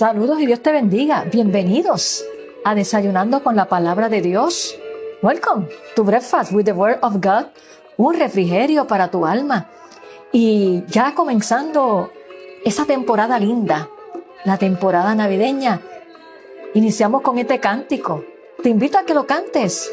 Saludos 0.00 0.40
y 0.40 0.46
Dios 0.46 0.62
te 0.62 0.72
bendiga. 0.72 1.24
Bienvenidos 1.30 2.24
a 2.64 2.74
Desayunando 2.74 3.42
con 3.42 3.54
la 3.54 3.66
Palabra 3.66 4.08
de 4.08 4.22
Dios. 4.22 4.74
Welcome 5.20 5.68
to 5.94 6.02
Breakfast 6.02 6.52
with 6.52 6.64
the 6.64 6.72
Word 6.72 7.00
of 7.02 7.16
God. 7.16 7.48
Un 7.98 8.18
refrigerio 8.18 8.86
para 8.86 9.10
tu 9.10 9.26
alma. 9.26 9.68
Y 10.32 10.84
ya 10.86 11.14
comenzando 11.14 12.10
esa 12.64 12.86
temporada 12.86 13.38
linda, 13.38 13.90
la 14.46 14.56
temporada 14.56 15.14
navideña, 15.14 15.82
iniciamos 16.72 17.20
con 17.20 17.38
este 17.38 17.60
cántico. 17.60 18.24
Te 18.62 18.70
invito 18.70 18.96
a 18.96 19.04
que 19.04 19.12
lo 19.12 19.26
cantes. 19.26 19.92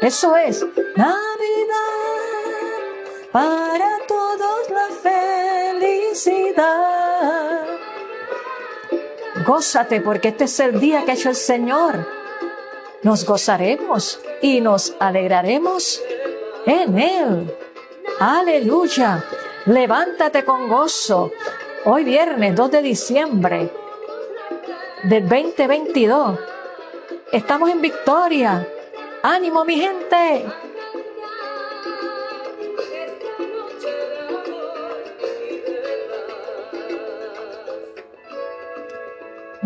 Eso 0.00 0.34
es 0.34 0.64
Navidad 0.96 1.18
para 3.32 3.98
todos 4.08 4.70
la 4.70 4.88
felicidad. 5.74 7.07
Gózate 9.48 10.02
porque 10.02 10.28
este 10.28 10.44
es 10.44 10.60
el 10.60 10.78
día 10.78 11.06
que 11.06 11.12
ha 11.12 11.14
hecho 11.14 11.30
el 11.30 11.34
Señor. 11.34 12.06
Nos 13.02 13.24
gozaremos 13.24 14.20
y 14.42 14.60
nos 14.60 14.94
alegraremos 15.00 16.02
en 16.66 16.98
Él. 16.98 17.56
Aleluya. 18.20 19.24
Levántate 19.64 20.44
con 20.44 20.68
gozo. 20.68 21.32
Hoy 21.86 22.04
viernes 22.04 22.54
2 22.54 22.70
de 22.72 22.82
diciembre 22.82 23.72
del 25.04 25.26
2022. 25.26 26.38
Estamos 27.32 27.70
en 27.70 27.80
victoria. 27.80 28.68
Ánimo 29.22 29.64
mi 29.64 29.76
gente. 29.80 30.44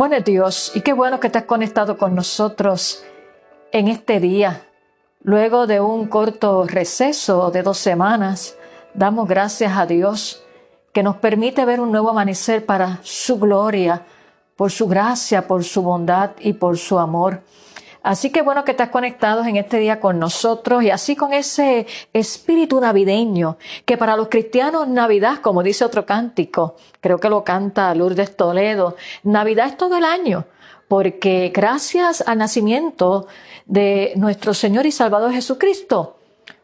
Bueno 0.02 0.18
Dios, 0.18 0.72
y 0.74 0.80
qué 0.80 0.94
bueno 0.94 1.20
que 1.20 1.30
te 1.30 1.38
has 1.38 1.44
conectado 1.44 1.96
con 1.96 2.16
nosotros 2.16 3.04
en 3.70 3.86
este 3.86 4.18
día. 4.18 4.66
Luego 5.22 5.68
de 5.68 5.80
un 5.80 6.08
corto 6.08 6.64
receso 6.66 7.52
de 7.52 7.62
dos 7.62 7.78
semanas, 7.78 8.56
damos 8.94 9.28
gracias 9.28 9.76
a 9.76 9.86
Dios 9.86 10.42
que 10.92 11.04
nos 11.04 11.18
permite 11.18 11.64
ver 11.64 11.80
un 11.80 11.92
nuevo 11.92 12.10
amanecer 12.10 12.66
para 12.66 12.98
su 13.04 13.38
gloria, 13.38 14.04
por 14.56 14.72
su 14.72 14.88
gracia, 14.88 15.46
por 15.46 15.62
su 15.62 15.82
bondad 15.82 16.32
y 16.40 16.54
por 16.54 16.78
su 16.78 16.98
amor. 16.98 17.42
Así 18.02 18.30
que 18.30 18.42
bueno 18.42 18.64
que 18.64 18.72
estás 18.72 18.88
conectados 18.88 19.46
en 19.46 19.56
este 19.56 19.78
día 19.78 20.00
con 20.00 20.18
nosotros 20.18 20.82
y 20.82 20.90
así 20.90 21.14
con 21.14 21.32
ese 21.32 21.86
espíritu 22.12 22.80
navideño, 22.80 23.58
que 23.84 23.96
para 23.96 24.16
los 24.16 24.28
cristianos 24.28 24.88
Navidad, 24.88 25.38
como 25.38 25.62
dice 25.62 25.84
otro 25.84 26.04
cántico, 26.04 26.76
creo 27.00 27.18
que 27.18 27.28
lo 27.28 27.44
canta 27.44 27.94
Lourdes 27.94 28.36
Toledo, 28.36 28.96
Navidad 29.22 29.68
es 29.68 29.76
todo 29.76 29.96
el 29.96 30.04
año, 30.04 30.46
porque 30.88 31.52
gracias 31.54 32.24
al 32.26 32.38
nacimiento 32.38 33.28
de 33.66 34.12
nuestro 34.16 34.52
Señor 34.52 34.84
y 34.84 34.90
Salvador 34.90 35.32
Jesucristo, 35.32 36.18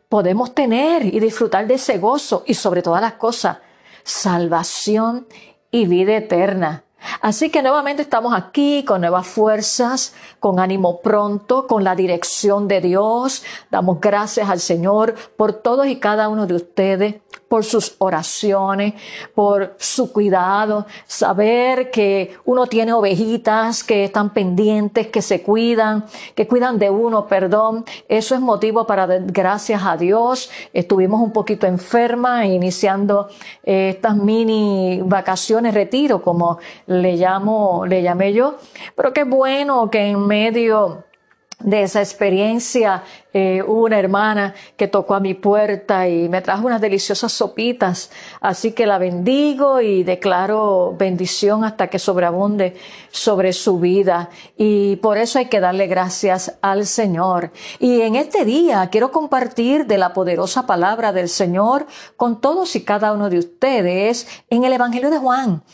podemos 0.09 0.55
tener 0.55 1.05
y 1.05 1.21
disfrutar 1.21 1.69
de 1.69 1.75
ese 1.75 1.99
gozo 1.99 2.43
y 2.47 2.55
sobre 2.55 2.83
todas 2.83 3.01
las 3.01 3.15
cosas, 3.15 3.59
salvación 4.03 5.29
y 5.71 5.87
vida 5.87 6.17
eterna. 6.17 6.83
Así 7.21 7.51
que 7.51 7.63
nuevamente 7.63 8.03
estamos 8.03 8.35
aquí 8.35 8.85
con 8.85 9.01
nuevas 9.01 9.27
fuerzas, 9.27 10.15
con 10.41 10.61
ánimo 10.61 11.01
pronto, 11.01 11.67
con 11.67 11.85
la 11.85 11.95
dirección 11.95 12.69
de 12.69 12.81
Dios. 12.81 13.43
Damos 13.71 14.01
gracias 14.01 14.49
al 14.49 14.61
Señor 14.61 15.15
por 15.37 15.53
todos 15.53 15.87
y 15.87 15.97
cada 15.97 16.29
uno 16.29 16.47
de 16.47 16.55
ustedes 16.55 17.15
por 17.49 17.65
sus 17.65 17.95
oraciones, 17.99 18.95
por 19.35 19.75
su 19.79 20.13
cuidado, 20.13 20.87
saber 21.07 21.91
que 21.91 22.37
uno 22.45 22.67
tiene 22.67 22.93
ovejitas 22.93 23.83
que 23.83 24.05
están 24.05 24.35
pendientes, 24.35 25.07
que 25.07 25.23
se 25.23 25.43
cuidan, 25.43 26.05
que 26.35 26.47
cuidan 26.47 26.79
de 26.79 26.91
uno, 26.91 27.27
perdón. 27.27 27.85
Eso 28.09 28.35
es 28.35 28.41
motivo 28.41 28.87
para 28.87 29.07
dar 29.07 29.23
gracias 29.25 29.83
a 29.85 29.97
Dios. 29.97 30.51
Estuvimos 30.75 31.21
un 31.23 31.33
poquito 31.33 31.67
enfermas, 31.67 32.45
iniciando 32.47 33.29
eh, 33.65 33.91
estas 33.95 34.17
mini 34.17 35.01
vacaciones, 35.03 35.73
retiro, 35.73 36.21
como 36.21 36.59
le 36.89 37.17
llamo, 37.17 37.87
le 37.87 38.03
llamé 38.03 38.33
yo. 38.33 38.57
Pero 38.97 39.13
qué 39.13 39.25
bueno 39.25 39.89
que 39.91 40.07
en 40.07 40.27
medio 40.27 41.05
de 41.61 41.83
esa 41.83 42.01
experiencia, 42.01 43.03
eh, 43.33 43.65
hubo 43.67 43.87
una 43.87 43.99
hermana 43.99 44.55
que 44.77 44.87
tocó 44.87 45.17
a 45.17 45.21
mi 45.21 45.35
puerta 45.35 46.09
y 46.09 46.29
me 46.29 46.41
trajo 46.41 46.67
unas 46.67 46.81
deliciosas 46.81 47.33
sopitas, 47.33 48.13
así 48.41 48.73
que 48.73 48.87
la 48.87 48.99
bendigo 48.99 49.81
y 49.81 50.05
declaro 50.05 50.95
bendición 50.97 51.65
hasta 51.65 51.89
que 51.89 51.99
sobreabunde 51.99 52.77
sobre 53.11 53.53
su 53.53 53.81
vida 53.81 54.31
y 54.57 54.97
por 54.97 55.19
eso 55.19 55.41
hay 55.41 55.47
que 55.47 55.59
darle 55.59 55.89
gracias 55.89 56.59
al 56.63 56.87
Señor. 56.87 57.51
Y 57.81 58.03
en 58.03 58.15
este 58.15 58.45
día 58.45 58.89
quiero 58.91 59.11
compartir 59.11 59.87
de 59.87 59.99
la 59.99 60.13
poderosa 60.13 60.65
palabra 60.65 61.13
del 61.13 61.29
Señor 61.29 61.87
con 62.17 62.41
todos 62.41 62.77
y 62.77 62.85
cada 62.85 63.13
uno 63.13 63.29
de 63.31 63.39
ustedes 63.41 64.29
en 64.49 64.63
el 64.63 64.73
Evangelio 64.73 65.11
de 65.11 65.19
Juan 65.19 65.65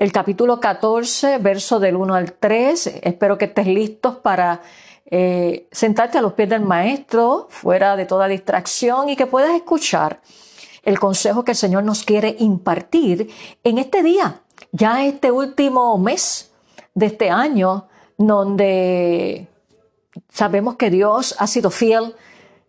el 0.00 0.12
capítulo 0.12 0.60
14, 0.60 1.36
verso 1.38 1.78
del 1.78 1.94
1 1.94 2.14
al 2.14 2.32
3. 2.32 3.00
Espero 3.02 3.36
que 3.36 3.44
estés 3.44 3.66
listos 3.66 4.16
para 4.16 4.62
eh, 5.04 5.68
sentarte 5.70 6.16
a 6.16 6.22
los 6.22 6.32
pies 6.32 6.48
del 6.48 6.62
maestro, 6.62 7.48
fuera 7.50 7.96
de 7.96 8.06
toda 8.06 8.26
distracción 8.26 9.10
y 9.10 9.16
que 9.16 9.26
puedas 9.26 9.54
escuchar 9.54 10.22
el 10.84 10.98
consejo 10.98 11.44
que 11.44 11.50
el 11.50 11.56
Señor 11.56 11.84
nos 11.84 12.02
quiere 12.02 12.34
impartir 12.38 13.28
en 13.62 13.76
este 13.76 14.02
día, 14.02 14.40
ya 14.72 15.04
este 15.04 15.30
último 15.30 15.98
mes 15.98 16.50
de 16.94 17.04
este 17.04 17.28
año, 17.28 17.86
donde 18.16 19.48
sabemos 20.30 20.76
que 20.76 20.88
Dios 20.88 21.36
ha 21.38 21.46
sido 21.46 21.70
fiel, 21.70 22.14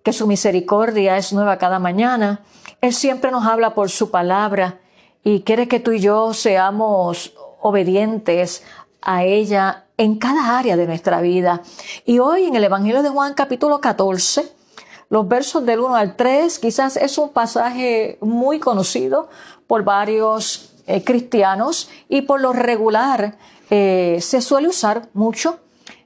que 0.03 0.11
su 0.11 0.27
misericordia 0.27 1.15
es 1.15 1.31
nueva 1.31 1.57
cada 1.57 1.79
mañana. 1.79 2.41
Él 2.81 2.91
siempre 2.91 3.31
nos 3.31 3.45
habla 3.45 3.73
por 3.73 3.89
su 3.89 4.11
palabra 4.11 4.81
y 5.23 5.41
quiere 5.41 5.67
que 5.67 5.79
tú 5.79 5.91
y 5.91 5.99
yo 5.99 6.33
seamos 6.33 7.33
obedientes 7.61 8.63
a 9.01 9.23
ella 9.23 9.85
en 9.97 10.17
cada 10.17 10.57
área 10.57 10.75
de 10.77 10.87
nuestra 10.87 11.21
vida. 11.21 11.61
Y 12.05 12.19
hoy 12.19 12.45
en 12.45 12.55
el 12.55 12.63
Evangelio 12.63 13.03
de 13.03 13.09
Juan 13.09 13.33
capítulo 13.33 13.81
14, 13.81 14.51
los 15.09 15.27
versos 15.27 15.65
del 15.65 15.81
1 15.81 15.95
al 15.95 16.15
3, 16.15 16.57
quizás 16.59 16.97
es 16.97 17.17
un 17.17 17.29
pasaje 17.29 18.17
muy 18.21 18.59
conocido 18.59 19.29
por 19.67 19.83
varios 19.83 20.73
eh, 20.87 21.03
cristianos 21.03 21.89
y 22.09 22.21
por 22.21 22.41
lo 22.41 22.53
regular 22.53 23.37
eh, 23.69 24.17
se 24.21 24.41
suele 24.41 24.69
usar 24.69 25.09
mucho 25.13 25.59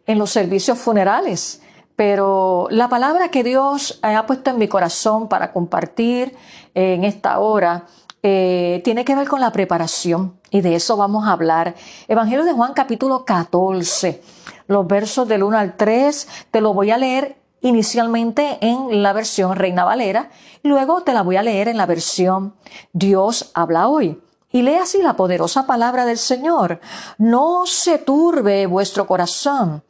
en 0.05 0.19
los 0.19 0.31
servicios 0.31 0.77
funerales. 0.77 1.61
Pero 1.95 2.67
la 2.71 2.89
palabra 2.89 3.29
que 3.29 3.43
Dios 3.43 3.99
ha 4.01 4.25
puesto 4.25 4.49
en 4.49 4.57
mi 4.57 4.67
corazón 4.67 5.29
para 5.29 5.53
compartir 5.53 6.35
en 6.73 7.05
esta 7.05 7.39
hora 7.39 7.85
eh, 8.27 8.81
tiene 8.83 9.05
que 9.05 9.15
ver 9.15 9.27
con 9.27 9.39
la 9.39 9.51
preparación 9.51 10.39
y 10.49 10.61
de 10.61 10.73
eso 10.73 10.97
vamos 10.97 11.27
a 11.27 11.31
hablar. 11.31 11.75
Evangelio 12.07 12.43
de 12.43 12.53
Juan 12.53 12.73
capítulo 12.73 13.23
14, 13.23 14.19
los 14.65 14.87
versos 14.87 15.27
del 15.27 15.43
1 15.43 15.55
al 15.55 15.77
3, 15.77 16.27
te 16.49 16.59
lo 16.59 16.73
voy 16.73 16.89
a 16.89 16.97
leer 16.97 17.37
inicialmente 17.61 18.57
en 18.61 19.03
la 19.03 19.13
versión 19.13 19.55
Reina 19.55 19.85
Valera, 19.85 20.31
luego 20.63 21.03
te 21.03 21.13
la 21.13 21.21
voy 21.21 21.35
a 21.35 21.43
leer 21.43 21.67
en 21.67 21.77
la 21.77 21.85
versión 21.85 22.55
Dios 22.93 23.51
habla 23.53 23.89
hoy. 23.89 24.19
Y 24.51 24.63
lee 24.63 24.77
así 24.77 25.03
la 25.03 25.15
poderosa 25.15 25.67
palabra 25.67 26.03
del 26.05 26.17
Señor. 26.17 26.79
No 27.19 27.67
se 27.67 27.99
turbe 27.99 28.65
vuestro 28.65 29.05
corazón. 29.05 29.83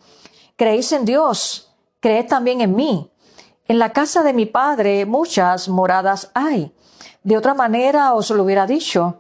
Creéis 0.57 0.91
en 0.91 1.05
Dios, 1.05 1.73
creed 2.01 2.27
también 2.27 2.59
en 2.59 2.75
mí. 2.75 3.09
En 3.69 3.79
la 3.79 3.93
casa 3.93 4.23
de 4.23 4.33
mi 4.33 4.45
Padre 4.45 5.05
muchas 5.05 5.69
moradas 5.69 6.31
hay. 6.33 6.74
De 7.25 7.35
otra 7.35 7.55
manera 7.55 8.13
os 8.13 8.29
lo 8.29 8.43
hubiera 8.43 8.67
dicho, 8.67 9.19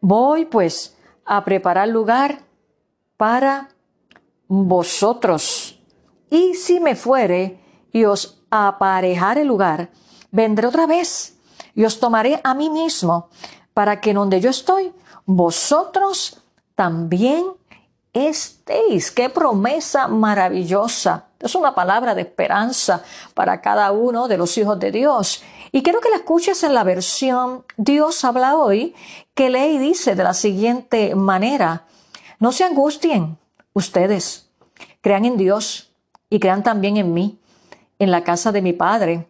voy 0.00 0.44
pues 0.44 0.96
a 1.24 1.44
preparar 1.44 1.86
lugar 1.86 2.40
para 3.16 3.68
vosotros. 4.48 5.80
Y 6.30 6.54
si 6.54 6.80
me 6.80 6.96
fuere 6.96 7.60
y 7.92 8.06
os 8.06 8.42
aparejar 8.50 9.38
el 9.38 9.46
lugar, 9.46 9.90
vendré 10.32 10.66
otra 10.66 10.88
vez 10.88 11.38
y 11.76 11.84
os 11.84 12.00
tomaré 12.00 12.40
a 12.42 12.54
mí 12.54 12.70
mismo, 12.70 13.28
para 13.72 14.00
que 14.00 14.12
donde 14.12 14.40
yo 14.40 14.50
estoy, 14.50 14.92
vosotros 15.24 16.42
también 16.74 17.44
estéis. 18.12 19.12
Qué 19.12 19.30
promesa 19.30 20.08
maravillosa. 20.08 21.26
Es 21.38 21.54
una 21.54 21.72
palabra 21.72 22.16
de 22.16 22.22
esperanza 22.22 23.04
para 23.34 23.60
cada 23.60 23.92
uno 23.92 24.26
de 24.26 24.38
los 24.38 24.58
hijos 24.58 24.80
de 24.80 24.90
Dios. 24.90 25.42
Y 25.74 25.82
quiero 25.82 26.00
que 26.00 26.08
la 26.08 26.18
escuches 26.18 26.62
en 26.62 26.72
la 26.72 26.84
versión 26.84 27.64
Dios 27.76 28.24
habla 28.24 28.56
hoy, 28.56 28.94
que 29.34 29.50
lee 29.50 29.74
y 29.74 29.78
dice 29.78 30.14
de 30.14 30.22
la 30.22 30.32
siguiente 30.32 31.16
manera, 31.16 31.88
no 32.38 32.52
se 32.52 32.62
angustien 32.62 33.38
ustedes, 33.72 34.48
crean 35.00 35.24
en 35.24 35.36
Dios 35.36 35.90
y 36.30 36.38
crean 36.38 36.62
también 36.62 36.96
en 36.96 37.12
mí, 37.12 37.40
en 37.98 38.12
la 38.12 38.22
casa 38.22 38.52
de 38.52 38.62
mi 38.62 38.72
Padre. 38.72 39.26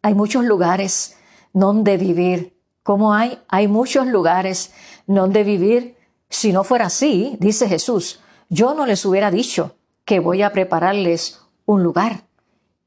Hay 0.00 0.14
muchos 0.14 0.46
lugares 0.46 1.18
donde 1.52 1.98
vivir. 1.98 2.56
¿Cómo 2.82 3.12
hay? 3.12 3.38
Hay 3.46 3.68
muchos 3.68 4.06
lugares 4.06 4.72
donde 5.06 5.44
vivir 5.44 5.94
Si 6.30 6.54
no 6.54 6.64
fuera 6.64 6.86
así, 6.86 7.36
dice 7.38 7.68
Jesús, 7.68 8.20
yo 8.48 8.72
no 8.72 8.86
les 8.86 9.04
hubiera 9.04 9.30
dicho 9.30 9.76
que 10.06 10.20
voy 10.20 10.40
a 10.40 10.52
prepararles 10.52 11.38
un 11.66 11.82
lugar. 11.82 12.22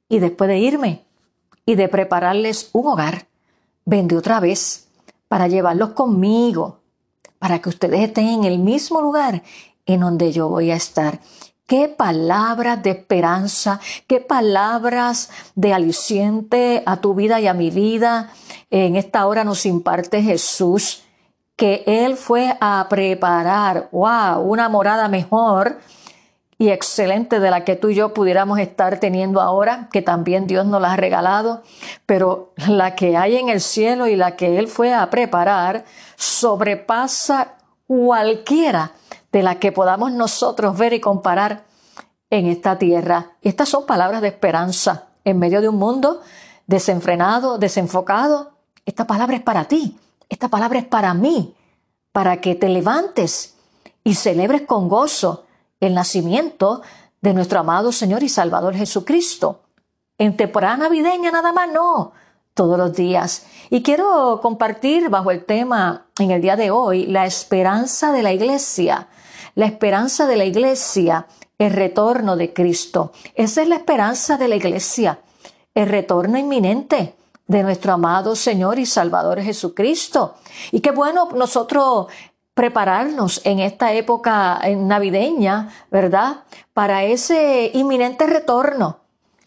Y 0.10 0.18
después 0.18 0.48
de 0.48 0.58
irme 0.58 1.06
y 1.65 1.75
de 1.75 1.88
prepararles 1.88 2.69
un 2.74 2.88
hogar, 2.88 3.27
vendré 3.86 4.18
otra 4.18 4.39
vez 4.39 4.88
para 5.27 5.48
llevarlos 5.48 5.92
conmigo, 5.92 6.80
para 7.39 7.60
que 7.60 7.69
ustedes 7.69 8.01
estén 8.01 8.27
en 8.27 8.44
el 8.44 8.60
mismo 8.60 9.01
lugar 9.01 9.44
en 9.86 10.00
donde 10.01 10.31
yo 10.31 10.48
voy 10.50 10.71
a 10.71 10.75
estar. 10.75 11.19
Qué 11.65 11.88
palabras 11.88 12.83
de 12.83 12.92
esperanza, 12.92 13.80
qué 14.06 14.19
palabras 14.19 15.30
de 15.56 15.74
aliciente 15.74 16.83
a 16.86 16.98
tu 16.98 17.15
vida 17.15 17.39
y 17.39 17.48
a 17.48 17.54
mi 17.54 17.69
vida. 17.69 18.31
En 18.69 18.95
esta 18.95 19.25
hora 19.25 19.44
nos 19.44 19.66
imparte 19.66 20.21
Jesús 20.21 21.04
que 21.56 21.83
Él 21.88 22.18
fue 22.18 22.57
a 22.59 22.86
preparar, 22.89 23.89
wow, 23.92 24.42
una 24.42 24.68
morada 24.69 25.07
mejor 25.07 25.80
y 26.58 26.70
excelente 26.70 27.40
de 27.40 27.50
la 27.50 27.64
que 27.64 27.76
tú 27.76 27.90
y 27.90 27.96
yo 27.96 28.14
pudiéramos 28.14 28.60
estar 28.60 29.00
teniendo 29.00 29.42
ahora, 29.42 29.90
que 29.92 30.02
también 30.02 30.48
Dios 30.48 30.66
nos 30.66 30.82
la 30.82 30.94
ha 30.94 30.96
regalado, 30.96 31.64
pero 32.06 32.54
la 32.68 32.96
que 32.96 33.18
hay 33.18 33.38
en 33.38 33.50
el 33.50 33.62
cielo 33.62 34.08
y 34.08 34.16
la 34.16 34.36
que 34.36 34.58
Él 34.60 34.68
fue 34.68 34.94
a 34.94 35.10
preparar 35.10 35.86
sobrepasa 36.16 37.56
cualquiera 37.88 38.92
de 39.32 39.44
la 39.44 39.60
que 39.60 39.72
podamos 39.72 40.12
nosotros 40.12 40.78
ver 40.78 40.94
y 40.94 41.00
comparar 41.00 41.64
en 42.30 42.48
esta 42.48 42.78
tierra. 42.78 43.32
Estas 43.42 43.70
son 43.70 43.86
palabras 43.86 44.22
de 44.22 44.30
esperanza 44.30 45.08
en 45.24 45.40
medio 45.40 45.62
de 45.62 45.70
un 45.70 45.78
mundo 45.78 46.22
desenfrenado, 46.68 47.58
desenfocado. 47.58 48.54
Esta 48.86 49.06
palabra 49.06 49.36
es 49.36 49.42
para 49.42 49.66
ti, 49.66 49.98
esta 50.30 50.50
palabra 50.50 50.80
es 50.80 50.86
para 50.86 51.14
mí, 51.14 51.56
para 52.12 52.42
que 52.42 52.56
te 52.56 52.70
levantes 52.70 53.56
y 54.04 54.16
celebres 54.16 54.64
con 54.64 54.88
gozo 54.88 55.43
el 55.85 55.94
nacimiento 55.94 56.81
de 57.21 57.33
nuestro 57.33 57.59
amado 57.59 57.91
Señor 57.91 58.24
y 58.24 58.30
Salvador 58.30 58.75
Jesucristo. 58.75 59.62
En 60.18 60.38
temporada 60.38 60.77
navideña 60.77 61.31
nada 61.31 61.51
más 61.51 61.69
no, 61.71 62.12
todos 62.53 62.77
los 62.77 62.94
días. 62.94 63.45
Y 63.69 63.81
quiero 63.81 64.39
compartir 64.41 65.09
bajo 65.09 65.31
el 65.31 65.45
tema 65.45 66.06
en 66.19 66.31
el 66.31 66.41
día 66.41 66.56
de 66.56 66.71
hoy 66.71 67.06
la 67.07 67.25
esperanza 67.25 68.12
de 68.12 68.24
la 68.24 68.33
iglesia 68.33 69.07
la 69.56 69.65
esperanza 69.65 70.25
de 70.27 70.38
la 70.38 70.45
iglesia, 70.45 71.27
el 71.57 71.71
retorno 71.71 72.35
de 72.35 72.53
Cristo. 72.53 73.12
Esa 73.35 73.62
es 73.62 73.68
la 73.68 73.75
esperanza 73.75 74.38
de 74.38 74.47
la 74.47 74.56
iglesia, 74.56 75.19
el 75.75 75.88
retorno 75.88 76.38
inminente 76.38 77.15
de 77.47 77.63
nuestro 77.63 77.94
amado 77.94 78.35
Señor 78.35 78.80
y 78.80 78.85
Salvador 78.85 79.41
Jesucristo. 79.41 80.35
Y 80.71 80.80
qué 80.80 80.91
bueno 80.91 81.30
nosotros 81.35 82.07
prepararnos 82.54 83.42
en 83.46 83.60
esta 83.60 83.94
época 83.94 84.60
navideña, 84.78 85.70
¿verdad? 85.92 86.44
Para 86.74 87.04
ese 87.04 87.72
inminente 87.74 88.28
retorno 88.28 89.04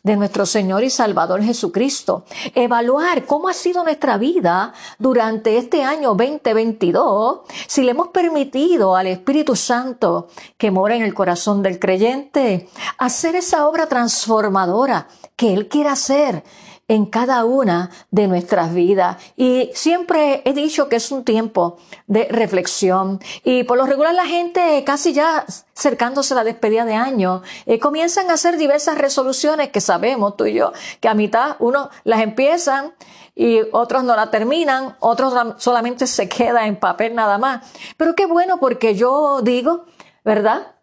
de 0.07 0.17
nuestro 0.17 0.47
Señor 0.47 0.85
y 0.85 0.91
Salvador 0.91 1.43
Jesucristo. 1.43 2.25
Evaluar 2.55 3.27
cómo 3.27 3.49
ha 3.49 3.53
sido 3.53 3.83
nuestra 3.83 4.19
vida 4.19 4.73
durante 5.01 5.59
este 5.59 5.83
año 5.83 6.15
2022, 6.15 7.41
si 7.67 7.83
le 7.83 7.91
hemos 7.91 8.09
permitido 8.09 8.95
al 8.95 9.09
Espíritu 9.09 9.57
Santo 9.57 10.29
que 10.57 10.71
mora 10.71 10.95
en 10.95 11.03
el 11.03 11.13
corazón 11.13 11.61
del 11.61 11.81
creyente, 11.81 12.69
hacer 12.99 13.35
esa 13.35 13.67
obra 13.67 13.89
transformadora 13.89 15.09
que 15.35 15.53
Él 15.53 15.67
quiere 15.67 15.89
hacer 15.89 16.45
en 16.89 17.07
cada 17.07 17.45
una 17.45 17.91
de 18.11 18.29
nuestras 18.29 18.73
vidas. 18.75 19.17
Y 19.37 19.71
siempre 19.75 20.43
he 20.45 20.53
dicho 20.53 20.89
que 20.89 20.97
es 20.97 21.11
un 21.11 21.25
tiempo 21.25 21.79
de 22.07 22.29
reflexión. 22.31 23.21
Y 23.45 23.65
por 23.65 23.77
lo 23.77 23.87
regular 23.87 24.15
la 24.15 24.27
gente 24.27 24.83
casi 24.85 25.13
ya 25.13 25.45
cercándose 25.75 26.35
a 26.35 26.37
la 26.37 26.45
despedida 26.45 26.85
de 26.85 26.95
año, 26.95 27.43
eh, 27.67 27.79
comienzan 27.79 28.31
a 28.31 28.35
hacer 28.35 28.57
diversas 28.57 28.99
resoluciones 28.99 29.71
que 29.71 29.81
sabemos 29.81 30.37
tú 30.37 30.47
y 30.47 30.55
yo, 30.55 30.73
que 31.01 31.09
a 31.09 31.15
mitad 31.15 31.57
uno 31.59 31.91
las 32.05 32.21
empiezan 32.21 32.95
y 33.35 33.61
otros 33.73 34.03
no 34.03 34.17
la 34.17 34.31
terminan, 34.31 34.97
otros 35.01 35.35
solamente 35.59 36.07
se 36.07 36.29
queda 36.29 36.67
en 36.67 36.77
papel 36.77 37.15
nada 37.15 37.37
más. 37.37 37.67
Pero 37.97 38.15
qué 38.15 38.27
bueno 38.27 38.59
porque 38.59 38.95
yo 38.95 39.43
digo, 39.43 39.85
¿verdad? 40.25 40.76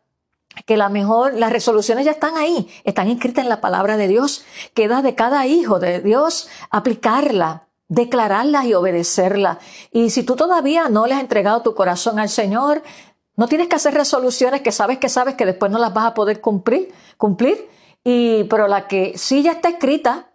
Que 0.65 0.77
la 0.77 0.89
mejor, 0.89 1.33
las 1.33 1.51
resoluciones 1.51 2.05
ya 2.05 2.11
están 2.11 2.37
ahí, 2.37 2.69
están 2.83 3.09
inscritas 3.09 3.43
en 3.43 3.49
la 3.49 3.61
palabra 3.61 3.97
de 3.97 4.07
Dios. 4.07 4.45
Queda 4.73 5.01
de 5.01 5.15
cada 5.15 5.45
hijo 5.47 5.79
de 5.79 5.99
Dios 5.99 6.47
aplicarla, 6.69 7.67
declararla 7.87 8.65
y 8.65 8.73
obedecerla. 8.73 9.59
Y 9.91 10.09
si 10.09 10.23
tú 10.23 10.35
todavía 10.35 10.89
no 10.89 11.05
le 11.07 11.15
has 11.15 11.21
entregado 11.21 11.61
tu 11.61 11.75
corazón 11.75 12.19
al 12.19 12.29
Señor, 12.29 12.83
no 13.35 13.47
tienes 13.47 13.67
que 13.67 13.75
hacer 13.75 13.93
resoluciones 13.93 14.61
que 14.61 14.71
sabes 14.71 14.99
que 14.99 15.09
sabes 15.09 15.35
que 15.35 15.45
después 15.45 15.71
no 15.71 15.79
las 15.79 15.93
vas 15.93 16.05
a 16.05 16.13
poder 16.13 16.39
cumplir, 16.39 16.93
cumplir. 17.17 17.69
Y, 18.03 18.43
pero 18.45 18.67
la 18.67 18.87
que 18.87 19.17
sí 19.17 19.43
ya 19.43 19.53
está 19.53 19.69
escrita 19.69 20.31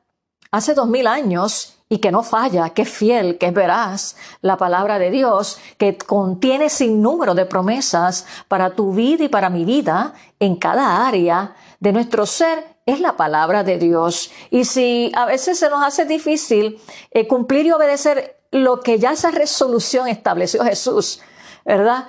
hace 0.50 0.74
dos 0.74 0.88
mil 0.88 1.06
años 1.06 1.77
y 1.88 1.98
que 1.98 2.12
no 2.12 2.22
falla, 2.22 2.70
que 2.70 2.82
es 2.82 2.90
fiel, 2.90 3.38
que 3.38 3.46
es 3.46 3.54
veraz, 3.54 4.16
la 4.42 4.56
palabra 4.56 4.98
de 4.98 5.10
Dios, 5.10 5.58
que 5.78 5.96
contiene 5.96 6.68
sin 6.68 7.00
número 7.00 7.34
de 7.34 7.46
promesas 7.46 8.26
para 8.48 8.70
tu 8.70 8.92
vida 8.92 9.24
y 9.24 9.28
para 9.28 9.48
mi 9.48 9.64
vida 9.64 10.14
en 10.38 10.56
cada 10.56 11.06
área 11.06 11.54
de 11.80 11.92
nuestro 11.92 12.26
ser, 12.26 12.76
es 12.84 13.00
la 13.00 13.16
palabra 13.16 13.64
de 13.64 13.78
Dios. 13.78 14.30
Y 14.50 14.64
si 14.64 15.12
a 15.14 15.26
veces 15.26 15.58
se 15.58 15.70
nos 15.70 15.82
hace 15.82 16.04
difícil 16.04 16.80
eh, 17.10 17.26
cumplir 17.26 17.66
y 17.66 17.72
obedecer 17.72 18.40
lo 18.50 18.80
que 18.80 18.98
ya 18.98 19.12
esa 19.12 19.30
resolución 19.30 20.08
estableció 20.08 20.64
Jesús, 20.64 21.20
¿verdad? 21.64 22.08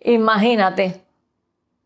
Imagínate, 0.00 1.03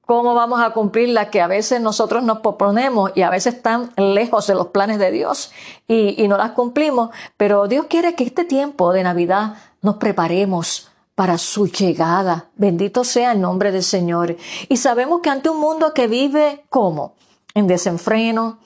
cómo 0.09 0.35
vamos 0.35 0.63
a 0.63 0.71
cumplir 0.71 1.11
la 1.11 1.29
que 1.29 1.43
a 1.43 1.47
veces 1.47 1.83
nosotros 1.83 2.23
nos 2.23 2.39
proponemos 2.39 3.13
y 3.15 3.21
a 3.21 3.29
veces 3.29 3.57
están 3.57 3.91
lejos 3.99 4.47
de 4.47 4.55
los 4.55 4.69
planes 4.69 4.99
de 4.99 5.11
Dios 5.11 5.53
y, 5.87 6.15
y 6.17 6.29
no 6.29 6.39
las 6.39 6.53
cumplimos. 6.53 7.11
Pero 7.37 7.69
Dios 7.69 7.89
quiere 7.91 8.15
que 8.15 8.25
este 8.25 8.47
tiempo 8.47 8.95
de 8.95 9.03
Navidad 9.03 9.57
nos 9.83 9.97
preparemos 9.97 10.91
para 11.15 11.37
su 11.37 11.67
llegada. 11.67 12.47
Bendito 12.57 13.05
sea 13.05 13.33
el 13.33 13.43
nombre 13.43 13.71
del 13.71 13.83
Señor. 13.83 14.35
Y 14.71 14.79
sabemos 14.79 15.21
que 15.21 15.29
ante 15.29 15.51
un 15.51 15.61
mundo 15.61 15.93
que 15.93 16.07
vive 16.07 16.65
como 16.71 17.13
en 17.53 17.67
desenfreno, 17.67 18.61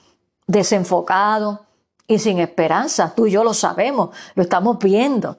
desenfocado 0.47 1.65
y 2.07 2.19
sin 2.19 2.39
esperanza, 2.39 3.11
tú 3.13 3.27
y 3.27 3.31
yo 3.31 3.43
lo 3.43 3.53
sabemos, 3.53 4.11
lo 4.35 4.43
estamos 4.43 4.79
viendo. 4.79 5.37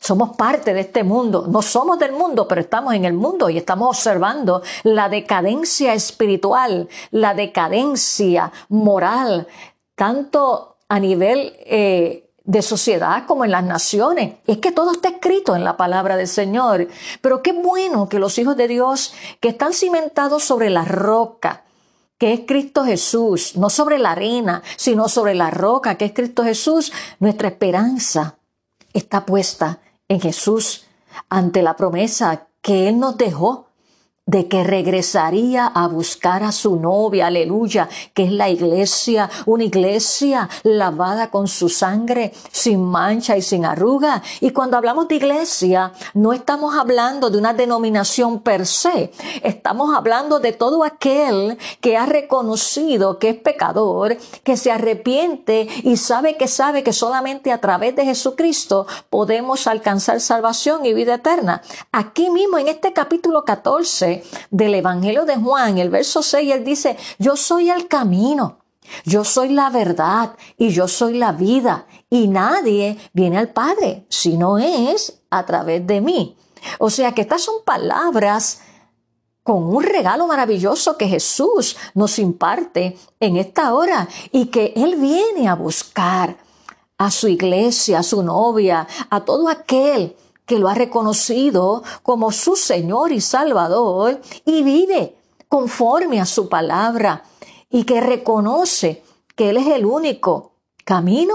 Somos 0.00 0.34
parte 0.34 0.72
de 0.72 0.80
este 0.80 1.04
mundo. 1.04 1.46
No 1.46 1.60
somos 1.60 1.98
del 1.98 2.12
mundo, 2.12 2.48
pero 2.48 2.62
estamos 2.62 2.94
en 2.94 3.04
el 3.04 3.12
mundo 3.12 3.50
y 3.50 3.58
estamos 3.58 3.98
observando 3.98 4.62
la 4.82 5.10
decadencia 5.10 5.92
espiritual, 5.92 6.88
la 7.10 7.34
decadencia 7.34 8.50
moral, 8.70 9.46
tanto 9.94 10.78
a 10.88 10.98
nivel 10.98 11.52
eh, 11.66 12.30
de 12.44 12.62
sociedad 12.62 13.26
como 13.26 13.44
en 13.44 13.50
las 13.50 13.62
naciones. 13.62 14.36
Es 14.46 14.56
que 14.56 14.72
todo 14.72 14.92
está 14.92 15.10
escrito 15.10 15.54
en 15.54 15.64
la 15.64 15.76
palabra 15.76 16.16
del 16.16 16.28
Señor. 16.28 16.88
Pero 17.20 17.42
qué 17.42 17.52
bueno 17.52 18.08
que 18.08 18.18
los 18.18 18.38
hijos 18.38 18.56
de 18.56 18.68
Dios 18.68 19.12
que 19.38 19.50
están 19.50 19.74
cimentados 19.74 20.42
sobre 20.44 20.70
la 20.70 20.86
roca, 20.86 21.64
que 22.16 22.32
es 22.32 22.40
Cristo 22.46 22.84
Jesús, 22.84 23.54
no 23.54 23.68
sobre 23.68 23.98
la 23.98 24.12
arena, 24.12 24.62
sino 24.76 25.10
sobre 25.10 25.34
la 25.34 25.50
roca, 25.50 25.96
que 25.96 26.06
es 26.06 26.12
Cristo 26.12 26.42
Jesús, 26.42 26.90
nuestra 27.18 27.48
esperanza 27.48 28.38
está 28.94 29.26
puesta 29.26 29.78
en 30.10 30.20
Jesús 30.20 30.86
ante 31.28 31.62
la 31.62 31.76
promesa 31.76 32.48
que 32.60 32.88
Él 32.88 32.98
nos 32.98 33.16
dejó 33.16 33.69
de 34.30 34.46
que 34.46 34.62
regresaría 34.62 35.66
a 35.66 35.88
buscar 35.88 36.44
a 36.44 36.52
su 36.52 36.76
novia, 36.76 37.26
aleluya, 37.26 37.88
que 38.14 38.22
es 38.24 38.30
la 38.32 38.48
iglesia, 38.48 39.28
una 39.44 39.64
iglesia 39.64 40.48
lavada 40.62 41.30
con 41.30 41.48
su 41.48 41.68
sangre, 41.68 42.32
sin 42.52 42.80
mancha 42.80 43.36
y 43.36 43.42
sin 43.42 43.64
arruga. 43.64 44.22
Y 44.40 44.50
cuando 44.50 44.76
hablamos 44.76 45.08
de 45.08 45.16
iglesia, 45.16 45.92
no 46.14 46.32
estamos 46.32 46.76
hablando 46.76 47.28
de 47.28 47.38
una 47.38 47.54
denominación 47.54 48.40
per 48.40 48.66
se, 48.66 49.10
estamos 49.42 49.96
hablando 49.96 50.38
de 50.38 50.52
todo 50.52 50.84
aquel 50.84 51.58
que 51.80 51.96
ha 51.96 52.06
reconocido 52.06 53.18
que 53.18 53.30
es 53.30 53.36
pecador, 53.36 54.16
que 54.44 54.56
se 54.56 54.70
arrepiente 54.70 55.66
y 55.82 55.96
sabe 55.96 56.36
que 56.36 56.46
sabe 56.46 56.84
que 56.84 56.92
solamente 56.92 57.50
a 57.50 57.60
través 57.60 57.96
de 57.96 58.04
Jesucristo 58.04 58.86
podemos 59.08 59.66
alcanzar 59.66 60.20
salvación 60.20 60.86
y 60.86 60.94
vida 60.94 61.14
eterna. 61.16 61.62
Aquí 61.90 62.30
mismo 62.30 62.58
en 62.58 62.68
este 62.68 62.92
capítulo 62.92 63.44
14, 63.44 64.19
del 64.50 64.74
Evangelio 64.74 65.24
de 65.24 65.36
Juan, 65.36 65.78
el 65.78 65.90
verso 65.90 66.22
6, 66.22 66.52
él 66.52 66.64
dice, 66.64 66.96
yo 67.18 67.36
soy 67.36 67.70
el 67.70 67.88
camino, 67.88 68.58
yo 69.04 69.24
soy 69.24 69.50
la 69.50 69.70
verdad 69.70 70.36
y 70.56 70.70
yo 70.70 70.88
soy 70.88 71.16
la 71.18 71.32
vida 71.32 71.86
y 72.08 72.28
nadie 72.28 72.98
viene 73.12 73.38
al 73.38 73.50
Padre 73.50 74.06
si 74.08 74.36
no 74.36 74.58
es 74.58 75.22
a 75.30 75.46
través 75.46 75.86
de 75.86 76.00
mí. 76.00 76.36
O 76.78 76.90
sea 76.90 77.12
que 77.12 77.22
estas 77.22 77.42
son 77.42 77.64
palabras 77.64 78.60
con 79.42 79.74
un 79.74 79.82
regalo 79.82 80.26
maravilloso 80.26 80.96
que 80.96 81.08
Jesús 81.08 81.76
nos 81.94 82.18
imparte 82.18 82.98
en 83.18 83.36
esta 83.36 83.74
hora 83.74 84.08
y 84.32 84.46
que 84.46 84.72
Él 84.76 84.96
viene 84.96 85.48
a 85.48 85.54
buscar 85.54 86.36
a 86.98 87.10
su 87.10 87.28
iglesia, 87.28 88.00
a 88.00 88.02
su 88.02 88.22
novia, 88.22 88.86
a 89.08 89.24
todo 89.24 89.48
aquel 89.48 90.14
que 90.50 90.58
lo 90.58 90.68
ha 90.68 90.74
reconocido 90.74 91.84
como 92.02 92.32
su 92.32 92.56
Señor 92.56 93.12
y 93.12 93.20
Salvador 93.20 94.20
y 94.44 94.64
vive 94.64 95.16
conforme 95.46 96.20
a 96.20 96.26
su 96.26 96.48
palabra 96.48 97.22
y 97.70 97.84
que 97.84 98.00
reconoce 98.00 99.04
que 99.36 99.50
Él 99.50 99.58
es 99.58 99.68
el 99.68 99.86
único 99.86 100.56
camino, 100.84 101.34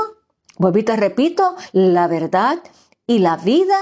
vuelvo 0.57 0.79
y 0.79 0.83
te 0.83 0.97
repito, 0.97 1.55
la 1.71 2.07
verdad 2.07 2.61
y 3.07 3.19
la 3.19 3.37
vida 3.37 3.77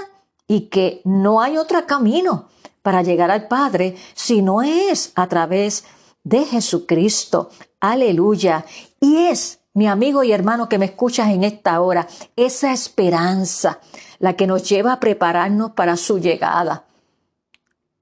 y 0.47 0.67
que 0.67 1.01
no 1.03 1.41
hay 1.41 1.57
otro 1.57 1.87
camino 1.87 2.49
para 2.83 3.01
llegar 3.01 3.31
al 3.31 3.47
Padre 3.47 3.95
si 4.13 4.43
no 4.43 4.61
es 4.61 5.13
a 5.15 5.27
través 5.29 5.83
de 6.23 6.45
Jesucristo. 6.45 7.49
Aleluya. 7.79 8.65
Y 8.99 9.15
es, 9.15 9.61
mi 9.73 9.87
amigo 9.87 10.23
y 10.23 10.31
hermano 10.31 10.69
que 10.69 10.77
me 10.77 10.85
escuchas 10.85 11.29
en 11.29 11.43
esta 11.43 11.81
hora, 11.81 12.07
esa 12.35 12.71
esperanza 12.71 13.79
la 14.19 14.33
que 14.33 14.47
nos 14.47 14.67
lleva 14.69 14.93
a 14.93 14.99
prepararnos 14.99 15.71
para 15.71 15.97
su 15.97 16.19
llegada. 16.19 16.85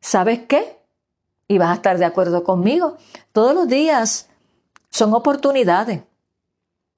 ¿Sabes 0.01 0.41
qué? 0.47 0.79
Y 1.47 1.57
vas 1.57 1.69
a 1.69 1.75
estar 1.75 1.97
de 1.97 2.05
acuerdo 2.05 2.43
conmigo. 2.43 2.97
Todos 3.31 3.55
los 3.55 3.67
días 3.67 4.27
son 4.89 5.13
oportunidades 5.13 6.01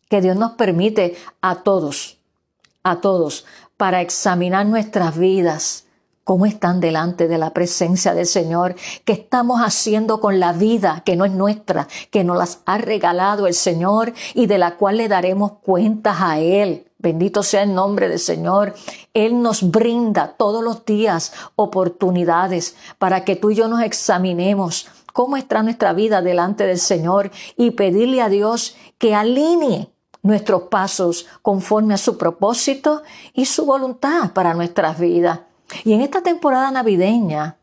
que 0.10 0.22
Dios 0.22 0.36
nos 0.36 0.54
permite 0.54 1.16
a 1.42 1.64
todos, 1.64 2.20
a 2.84 3.02
todos, 3.02 3.46
para 3.78 4.02
examinar 4.02 4.66
nuestras 4.66 5.18
vidas, 5.18 5.86
cómo 6.24 6.46
están 6.46 6.80
delante 6.80 7.28
de 7.28 7.38
la 7.38 7.52
presencia 7.52 8.14
del 8.14 8.26
Señor, 8.26 8.76
qué 9.06 9.14
estamos 9.14 9.62
haciendo 9.62 10.20
con 10.20 10.40
la 10.40 10.54
vida 10.54 11.04
que 11.06 11.16
no 11.16 11.26
es 11.26 11.32
nuestra, 11.32 11.88
que 12.12 12.24
nos 12.24 12.38
las 12.38 12.60
ha 12.66 12.78
regalado 12.78 13.48
el 13.48 13.54
Señor 13.54 14.14
y 14.34 14.46
de 14.46 14.58
la 14.58 14.78
cual 14.78 14.98
le 14.98 15.08
daremos 15.08 15.54
cuentas 15.62 16.18
a 16.20 16.40
Él. 16.40 16.88
Bendito 16.98 17.44
sea 17.44 17.64
el 17.64 17.74
nombre 17.74 18.08
del 18.08 18.20
Señor. 18.20 18.74
Él 19.14 19.42
nos 19.42 19.70
brinda 19.70 20.36
todos 20.38 20.64
los 20.64 20.86
días 20.86 21.34
oportunidades 21.56 22.76
para 22.98 23.26
que 23.26 23.36
tú 23.36 23.52
y 23.52 23.56
yo 23.56 23.68
nos 23.68 23.82
examinemos 23.82 24.88
cómo 25.12 25.36
está 25.36 25.62
nuestra 25.64 25.92
vida 25.92 26.22
delante 26.22 26.66
del 26.66 26.80
Señor 26.80 27.32
y 27.58 27.72
pedirle 27.72 28.22
a 28.22 28.30
Dios 28.30 28.78
que 28.98 29.16
alinee 29.16 29.90
nuestros 30.22 30.64
pasos 30.64 31.28
conforme 31.42 31.94
a 31.94 31.98
su 31.98 32.18
propósito 32.18 33.04
y 33.34 33.46
su 33.46 33.66
voluntad 33.66 34.32
para 34.32 34.54
nuestras 34.54 34.98
vidas. 34.98 35.42
Y 35.84 35.94
en 35.94 36.02
esta 36.02 36.22
temporada 36.22 36.72
navideña, 36.72 37.58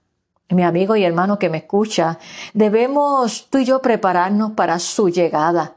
mi 0.51 0.63
amigo 0.63 0.97
y 0.97 1.05
hermano 1.05 1.39
que 1.39 1.49
me 1.49 1.59
escucha, 1.59 2.19
debemos 2.53 3.47
tú 3.49 3.59
y 3.59 3.65
yo 3.65 3.81
prepararnos 3.81 4.53
para 4.53 4.79
su 4.79 5.09
llegada. 5.09 5.77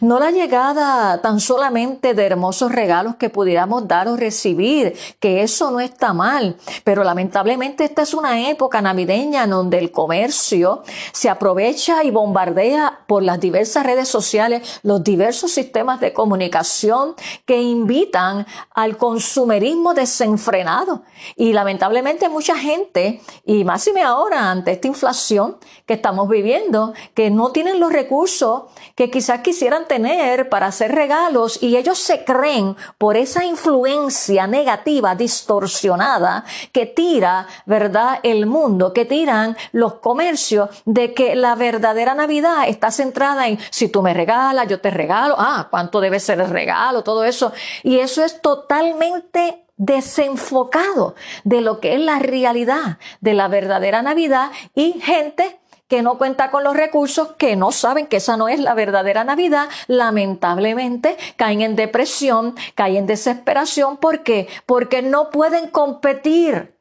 No 0.00 0.18
la 0.18 0.30
llegada 0.30 1.20
tan 1.20 1.40
solamente 1.40 2.14
de 2.14 2.26
hermosos 2.26 2.72
regalos 2.72 3.16
que 3.16 3.30
pudiéramos 3.30 3.86
dar 3.86 4.08
o 4.08 4.16
recibir, 4.16 4.96
que 5.20 5.42
eso 5.42 5.70
no 5.70 5.80
está 5.80 6.12
mal, 6.12 6.56
pero 6.84 7.04
lamentablemente 7.04 7.84
esta 7.84 8.02
es 8.02 8.14
una 8.14 8.48
época 8.48 8.80
navideña 8.80 9.46
donde 9.46 9.78
el 9.78 9.90
comercio 9.92 10.82
se 11.12 11.28
aprovecha 11.28 12.02
y 12.04 12.10
bombardea 12.10 13.00
por 13.06 13.22
las 13.22 13.40
diversas 13.40 13.84
redes 13.84 14.08
sociales, 14.08 14.80
los 14.82 15.04
diversos 15.04 15.52
sistemas 15.52 16.00
de 16.00 16.12
comunicación 16.12 17.14
que 17.44 17.60
invitan 17.60 18.46
al 18.74 18.96
consumerismo 18.96 19.94
desenfrenado. 19.94 21.02
Y 21.36 21.52
lamentablemente 21.52 22.28
mucha 22.28 22.56
gente, 22.56 23.20
y 23.44 23.64
más 23.64 23.86
y 23.86 24.00
ahora 24.00 24.50
ante 24.50 24.72
esta 24.72 24.88
inflación 24.88 25.56
que 25.86 25.94
estamos 25.94 26.28
viviendo, 26.28 26.94
que 27.14 27.30
no 27.30 27.50
tienen 27.50 27.80
los 27.80 27.92
recursos 27.92 28.64
que 28.94 29.10
quizás 29.10 29.40
quisieran 29.40 29.71
tener 29.80 30.48
para 30.48 30.66
hacer 30.66 30.92
regalos 30.92 31.62
y 31.62 31.76
ellos 31.76 31.98
se 31.98 32.24
creen 32.24 32.76
por 32.98 33.16
esa 33.16 33.44
influencia 33.44 34.46
negativa, 34.46 35.14
distorsionada, 35.14 36.44
que 36.72 36.86
tira, 36.86 37.46
¿verdad?, 37.66 38.20
el 38.22 38.46
mundo, 38.46 38.92
que 38.92 39.04
tiran 39.04 39.56
los 39.72 39.94
comercios 39.94 40.70
de 40.84 41.14
que 41.14 41.34
la 41.34 41.54
verdadera 41.54 42.14
Navidad 42.14 42.68
está 42.68 42.90
centrada 42.90 43.48
en 43.48 43.58
si 43.70 43.88
tú 43.88 44.02
me 44.02 44.14
regalas, 44.14 44.68
yo 44.68 44.80
te 44.80 44.90
regalo, 44.90 45.34
ah, 45.38 45.68
cuánto 45.70 46.00
debe 46.00 46.20
ser 46.20 46.40
el 46.40 46.50
regalo, 46.50 47.02
todo 47.02 47.24
eso. 47.24 47.52
Y 47.82 47.98
eso 47.98 48.24
es 48.24 48.40
totalmente 48.40 49.64
desenfocado 49.76 51.14
de 51.44 51.60
lo 51.60 51.80
que 51.80 51.94
es 51.94 52.00
la 52.00 52.18
realidad 52.18 52.98
de 53.20 53.34
la 53.34 53.48
verdadera 53.48 54.02
Navidad 54.02 54.50
y 54.74 55.00
gente 55.00 55.58
que 55.92 56.00
no 56.00 56.16
cuenta 56.16 56.50
con 56.50 56.64
los 56.64 56.74
recursos, 56.74 57.34
que 57.36 57.54
no 57.54 57.70
saben 57.70 58.06
que 58.06 58.16
esa 58.16 58.38
no 58.38 58.48
es 58.48 58.58
la 58.58 58.72
verdadera 58.72 59.24
Navidad, 59.24 59.68
lamentablemente 59.88 61.18
caen 61.36 61.60
en 61.60 61.76
depresión, 61.76 62.54
caen 62.74 62.96
en 62.96 63.06
desesperación. 63.06 63.98
¿Por 63.98 64.22
qué? 64.22 64.48
Porque 64.64 65.02
no 65.02 65.28
pueden 65.28 65.68
competir 65.68 66.74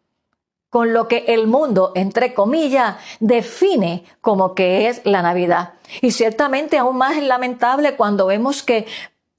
con 0.69 0.93
lo 0.93 1.09
que 1.09 1.25
el 1.27 1.47
mundo, 1.47 1.91
entre 1.95 2.33
comillas, 2.33 2.95
define 3.19 4.05
como 4.21 4.55
que 4.55 4.87
es 4.87 5.01
la 5.03 5.21
Navidad. 5.21 5.73
Y 5.99 6.11
ciertamente 6.11 6.77
aún 6.77 6.95
más 6.95 7.21
lamentable 7.21 7.97
cuando 7.97 8.27
vemos 8.27 8.63
que 8.63 8.87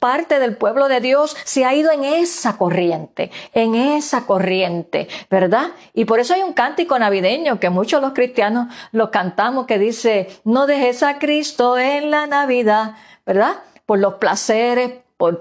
parte 0.03 0.41
del 0.41 0.57
pueblo 0.57 0.89
de 0.89 0.99
Dios 0.99 1.37
se 1.45 1.65
ha 1.65 1.77
ido 1.77 1.93
en 1.93 2.03
esa 2.03 2.59
corriente, 2.59 3.31
en 3.55 3.77
esa 3.77 4.27
corriente, 4.27 5.07
¿verdad? 5.31 5.71
Y 5.95 6.07
por 6.07 6.19
eso 6.19 6.35
hay 6.35 6.43
un 6.43 6.55
cántico 6.55 6.99
navideño 6.99 7.61
que 7.61 7.71
muchos 7.71 8.03
los 8.03 8.13
cristianos 8.13 8.67
lo 8.91 9.13
cantamos 9.13 9.67
que 9.67 9.79
dice, 9.79 10.29
no 10.43 10.67
dejes 10.67 11.05
a 11.05 11.21
Cristo 11.21 11.79
en 11.79 12.11
la 12.11 12.27
Navidad, 12.27 12.97
¿verdad? 13.25 13.61
Por 13.87 14.01
los 14.01 14.15
placeres, 14.15 14.95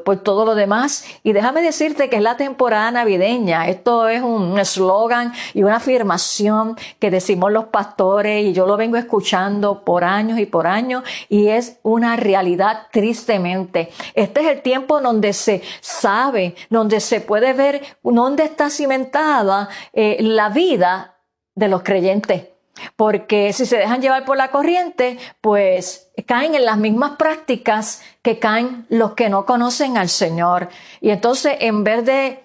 por, 0.03 0.19
todo 0.19 0.45
lo 0.45 0.53
demás. 0.53 1.05
Y 1.23 1.33
déjame 1.33 1.63
decirte 1.63 2.07
que 2.07 2.17
es 2.17 2.21
la 2.21 2.37
temporada 2.37 2.91
navideña. 2.91 3.67
Esto 3.67 4.07
es 4.07 4.21
un 4.21 4.59
eslogan 4.59 5.33
y 5.55 5.63
una 5.63 5.77
afirmación 5.77 6.77
que 6.99 7.09
decimos 7.09 7.51
los 7.51 7.65
pastores 7.65 8.45
y 8.45 8.53
yo 8.53 8.67
lo 8.67 8.77
vengo 8.77 8.97
escuchando 8.97 9.83
por 9.83 10.03
años 10.03 10.37
y 10.37 10.45
por 10.45 10.67
años 10.67 11.03
y 11.29 11.47
es 11.47 11.79
una 11.81 12.15
realidad 12.15 12.87
tristemente. 12.91 13.89
Este 14.13 14.41
es 14.41 14.47
el 14.47 14.61
tiempo 14.61 15.01
donde 15.01 15.33
se 15.33 15.63
sabe, 15.79 16.55
donde 16.69 16.99
se 16.99 17.21
puede 17.21 17.53
ver 17.53 17.81
dónde 18.03 18.43
está 18.43 18.69
cimentada 18.69 19.67
eh, 19.93 20.17
la 20.19 20.49
vida 20.49 21.17
de 21.55 21.67
los 21.67 21.81
creyentes. 21.81 22.50
Porque 22.95 23.53
si 23.53 23.65
se 23.65 23.77
dejan 23.77 24.01
llevar 24.01 24.25
por 24.25 24.37
la 24.37 24.51
corriente, 24.51 25.17
pues 25.41 26.11
caen 26.25 26.55
en 26.55 26.65
las 26.65 26.77
mismas 26.77 27.17
prácticas 27.17 28.01
que 28.21 28.39
caen 28.39 28.85
los 28.89 29.13
que 29.13 29.29
no 29.29 29.45
conocen 29.45 29.97
al 29.97 30.09
Señor. 30.09 30.69
Y 30.99 31.09
entonces, 31.09 31.57
en 31.59 31.83
vez 31.83 32.05
de 32.05 32.43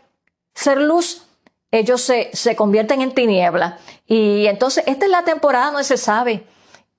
ser 0.55 0.81
luz, 0.81 1.27
ellos 1.71 2.01
se, 2.01 2.31
se 2.33 2.57
convierten 2.57 3.03
en 3.03 3.15
tiniebla. 3.15 3.79
Y 4.07 4.47
entonces, 4.47 4.85
esta 4.87 5.07
es 5.07 5.11
la 5.11 5.25
temporada 5.25 5.67
donde 5.67 5.85
se 5.85 5.97
sabe 5.97 6.45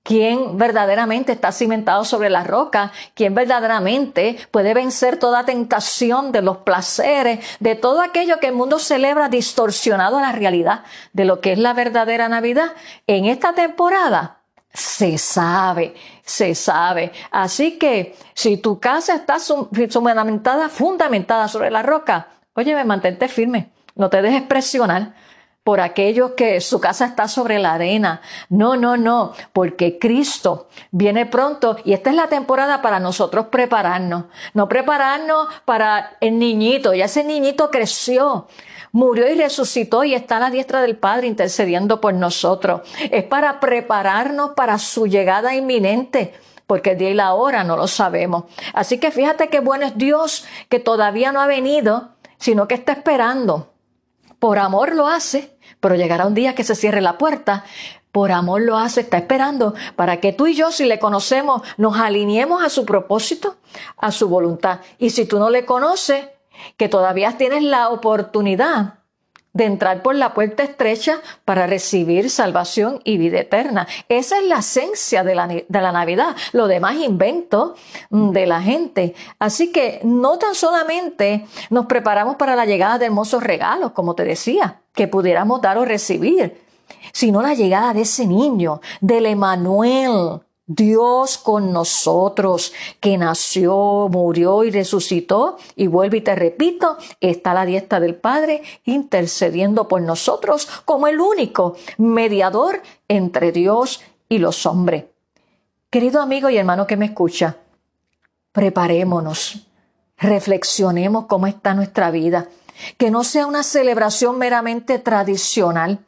quién 0.08 0.58
verdaderamente 0.58 1.34
está 1.34 1.52
cimentado 1.52 2.06
sobre 2.06 2.30
la 2.30 2.46
roca, 2.46 2.94
quién 3.14 3.36
verdaderamente 3.36 4.38
puede 4.52 4.74
vencer 4.74 5.20
toda 5.20 5.44
tentación 5.44 6.32
de 6.32 6.42
los 6.42 6.60
placeres, 6.60 7.46
de 7.60 7.76
todo 7.76 8.00
aquello 8.00 8.40
que 8.40 8.48
el 8.48 8.56
mundo 8.56 8.80
celebra 8.80 9.28
distorsionado 9.28 10.18
a 10.18 10.22
la 10.22 10.32
realidad 10.32 10.86
de 11.12 11.26
lo 11.26 11.42
que 11.42 11.52
es 11.52 11.60
la 11.60 11.74
verdadera 11.74 12.30
Navidad. 12.30 12.72
En 13.06 13.26
esta 13.26 13.52
temporada 13.52 14.38
se 14.74 15.18
sabe, 15.18 15.94
se 16.24 16.56
sabe. 16.56 17.12
Así 17.30 17.78
que 17.78 18.16
si 18.34 18.56
tu 18.56 18.80
casa 18.80 19.14
está 19.14 19.40
fundamentada, 19.40 20.70
fundamentada 20.70 21.50
sobre 21.50 21.70
la 21.70 21.84
roca, 21.84 22.30
oye, 22.54 22.82
mantente 22.86 23.28
firme, 23.28 23.72
no 23.96 24.10
te 24.10 24.22
dejes 24.22 24.44
presionar 24.44 25.16
por 25.68 25.82
aquellos 25.82 26.32
que 26.32 26.62
su 26.62 26.80
casa 26.80 27.04
está 27.04 27.28
sobre 27.28 27.60
la 27.60 27.74
arena. 27.74 28.22
No, 28.48 28.78
no, 28.78 28.96
no, 28.96 29.34
porque 29.52 30.00
Cristo 30.00 30.70
viene 30.92 31.26
pronto 31.26 31.76
y 31.84 31.92
esta 31.92 32.10
es 32.10 32.16
la 32.16 32.30
temporada 32.30 32.82
para 32.82 33.02
nosotros 33.02 33.48
prepararnos. 33.48 34.28
No 34.54 34.70
prepararnos 34.70 35.50
para 35.66 36.16
el 36.22 36.40
niñito, 36.40 36.94
ya 36.94 37.04
ese 37.04 37.26
niñito 37.26 37.70
creció. 37.70 38.48
Murió 38.94 39.30
y 39.30 39.36
resucitó 39.36 40.06
y 40.06 40.14
está 40.14 40.38
a 40.38 40.40
la 40.40 40.52
diestra 40.52 40.82
del 40.82 40.96
Padre 40.96 41.28
intercediendo 41.28 42.00
por 42.00 42.14
nosotros. 42.14 42.88
Es 43.12 43.26
para 43.26 43.60
prepararnos 43.60 44.52
para 44.52 44.78
su 44.78 45.06
llegada 45.06 45.54
inminente 45.54 46.34
porque 46.66 46.92
el 46.92 46.98
día 46.98 47.10
y 47.10 47.14
la 47.14 47.34
hora 47.34 47.66
no 47.66 47.76
lo 47.76 47.88
sabemos. 47.88 48.46
Así 48.72 49.00
que 49.00 49.12
fíjate 49.12 49.50
qué 49.50 49.60
bueno 49.60 49.86
es 49.86 49.98
Dios 49.98 50.46
que 50.70 50.80
todavía 50.80 51.34
no 51.34 51.42
ha 51.42 51.48
venido, 51.48 52.12
sino 52.38 52.70
que 52.70 52.76
está 52.76 52.94
esperando. 52.94 53.74
Por 54.40 54.60
amor 54.60 54.96
lo 54.96 55.08
hace 55.08 55.58
pero 55.80 55.96
llegará 55.96 56.26
un 56.26 56.34
día 56.34 56.56
que 56.56 56.64
se 56.64 56.76
cierre 56.76 57.02
la 57.02 57.18
puerta. 57.18 57.64
Por 58.12 58.32
amor 58.32 58.62
lo 58.62 58.78
hace, 58.78 59.02
está 59.02 59.18
esperando 59.18 59.76
para 59.96 60.20
que 60.20 60.34
tú 60.34 60.48
y 60.48 60.56
yo, 60.56 60.72
si 60.72 60.86
le 60.86 61.00
conocemos, 61.00 61.62
nos 61.78 61.98
alineemos 61.98 62.64
a 62.64 62.70
su 62.70 62.86
propósito, 62.86 63.58
a 63.98 64.12
su 64.12 64.28
voluntad. 64.28 64.80
Y 64.98 65.12
si 65.12 65.26
tú 65.26 65.40
no 65.40 65.50
le 65.50 65.66
conoces, 65.66 66.28
que 66.78 66.90
todavía 66.90 67.38
tienes 67.38 67.62
la 67.62 67.90
oportunidad 67.90 68.96
de 69.54 69.66
entrar 69.66 70.04
por 70.04 70.16
la 70.16 70.34
puerta 70.34 70.64
estrecha 70.64 71.20
para 71.46 71.68
recibir 71.68 72.30
salvación 72.30 73.00
y 73.04 73.18
vida 73.18 73.40
eterna. 73.40 73.88
Esa 74.08 74.38
es 74.38 74.46
la 74.46 74.60
esencia 74.60 75.24
de 75.24 75.36
la, 75.36 75.48
de 75.48 75.66
la 75.70 75.92
Navidad, 75.92 76.36
lo 76.54 76.68
demás 76.68 76.96
invento 76.98 77.76
mm, 78.10 78.32
de 78.32 78.46
la 78.46 78.62
gente. 78.62 79.16
Así 79.40 79.72
que 79.72 80.00
no 80.04 80.38
tan 80.38 80.56
solamente 80.56 81.48
nos 81.70 81.86
preparamos 81.88 82.36
para 82.36 82.56
la 82.56 82.66
llegada 82.66 82.98
de 82.98 83.08
hermosos 83.08 83.44
regalos, 83.44 83.92
como 83.92 84.16
te 84.16 84.24
decía, 84.24 84.82
que 84.94 85.08
pudiéramos 85.08 85.62
dar 85.62 85.78
o 85.78 85.86
recibir, 85.86 86.62
sino 87.12 87.42
la 87.42 87.54
llegada 87.54 87.94
de 87.94 88.02
ese 88.02 88.26
niño, 88.26 88.82
del 89.02 89.26
Emanuel, 89.26 90.42
Dios 90.68 91.38
con 91.38 91.72
nosotros, 91.72 92.74
que 93.00 93.18
nació, 93.18 94.10
murió 94.12 94.66
y 94.66 94.72
resucitó, 94.72 95.58
y 95.78 95.88
vuelve 95.88 96.18
y 96.18 96.22
te 96.22 96.36
repito, 96.36 96.98
está 97.22 97.54
la 97.54 97.66
diestra 97.66 98.02
del 98.02 98.16
Padre 98.16 98.62
intercediendo 98.84 99.88
por 99.88 100.02
nosotros 100.02 100.68
como 100.84 101.08
el 101.08 101.22
único 101.22 101.78
mediador 101.98 102.82
entre 103.08 103.54
Dios 103.54 104.02
y 104.28 104.40
los 104.40 104.66
hombres. 104.66 105.06
Querido 105.90 106.22
amigo 106.22 106.50
y 106.50 106.58
hermano 106.58 106.86
que 106.86 106.98
me 106.98 107.06
escucha, 107.06 107.56
preparémonos, 108.52 109.68
reflexionemos 110.18 111.28
cómo 111.28 111.48
está 111.48 111.76
nuestra 111.76 112.12
vida, 112.12 112.50
que 112.98 113.10
no 113.10 113.24
sea 113.24 113.48
una 113.48 113.64
celebración 113.64 114.38
meramente 114.38 115.00
tradicional 115.00 116.00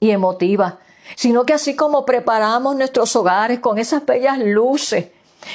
y 0.00 0.12
emotiva, 0.12 0.78
sino 1.16 1.44
que 1.44 1.54
así 1.54 1.76
como 1.76 2.04
preparamos 2.04 2.76
nuestros 2.76 3.14
hogares 3.16 3.60
con 3.60 3.78
esas 3.78 4.04
bellas 4.04 4.38
luces 4.38 5.08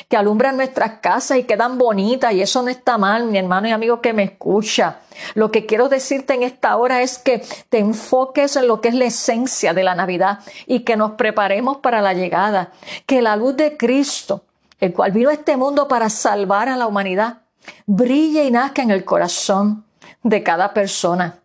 que 0.08 0.18
alumbran 0.18 0.58
nuestras 0.58 1.00
casas 1.00 1.38
y 1.38 1.44
quedan 1.44 1.78
bonitas, 1.78 2.34
y 2.34 2.42
eso 2.42 2.62
no 2.62 2.70
está 2.70 2.98
mal, 2.98 3.26
mi 3.26 3.38
hermano 3.38 3.68
y 3.68 3.72
amigo 3.72 4.02
que 4.02 4.14
me 4.14 4.24
escucha. 4.24 5.00
Lo 5.36 5.52
que 5.52 5.66
quiero 5.66 5.90
decirte 5.90 6.34
en 6.34 6.44
esta 6.44 6.78
hora 6.78 7.02
es 7.02 7.18
que 7.18 7.44
te 7.70 7.80
enfoques 7.80 8.56
en 8.56 8.68
lo 8.68 8.82
que 8.82 8.90
es 8.90 8.96
la 8.96 9.06
esencia 9.06 9.74
de 9.74 9.84
la 9.84 9.96
Navidad 9.96 10.40
y 10.66 10.82
que 10.82 10.96
nos 10.96 11.12
preparemos 11.12 11.78
para 11.78 12.02
la 12.02 12.14
llegada, 12.14 12.72
que 13.06 13.22
la 13.22 13.36
luz 13.36 13.56
de 13.58 13.78
Cristo, 13.78 14.44
el 14.80 14.94
cual 14.94 15.12
vino 15.12 15.30
a 15.30 15.34
este 15.34 15.58
mundo 15.58 15.88
para 15.88 16.10
salvar 16.10 16.70
a 16.70 16.78
la 16.78 16.88
humanidad, 16.88 17.42
brille 17.86 18.46
y 18.46 18.52
nazca 18.52 18.82
en 18.82 18.92
el 18.92 19.06
corazón 19.06 19.86
de 20.24 20.44
cada 20.44 20.74
persona. 20.74 21.43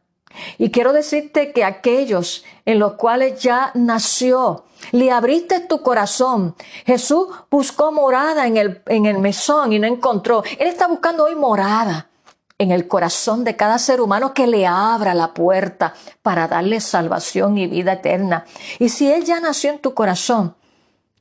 Y 0.59 0.71
quiero 0.71 0.93
decirte 0.93 1.53
que 1.53 1.65
aquellos 1.65 2.45
en 2.65 2.79
los 2.79 2.95
cuales 2.95 3.41
ya 3.43 3.71
nació, 3.75 4.65
le 4.93 5.11
abriste 5.11 5.61
tu 5.61 5.83
corazón. 5.83 6.55
Jesús 6.87 7.29
buscó 7.51 7.93
morada 7.93 8.47
en 8.47 8.57
el, 8.57 8.83
en 8.87 9.07
el 9.07 9.19
mesón 9.19 9.73
y 9.73 9.79
no 9.79 9.87
encontró. 9.87 10.43
Él 10.59 10.69
está 10.69 10.87
buscando 10.87 11.25
hoy 11.25 11.35
morada 11.35 12.09
en 12.59 12.73
el 12.73 12.89
corazón 12.89 13.45
de 13.45 13.57
cada 13.57 13.79
ser 13.79 14.01
humano 14.01 14.35
que 14.35 14.47
le 14.47 14.67
abra 14.67 15.15
la 15.15 15.33
puerta 15.33 15.95
para 16.23 16.49
darle 16.49 16.81
salvación 16.81 17.57
y 17.57 17.67
vida 17.67 17.95
eterna. 17.95 18.45
Y 18.79 18.89
si 18.89 19.11
Él 19.11 19.25
ya 19.25 19.41
nació 19.41 19.71
en 19.71 19.79
tu 19.79 19.95
corazón, 19.95 20.57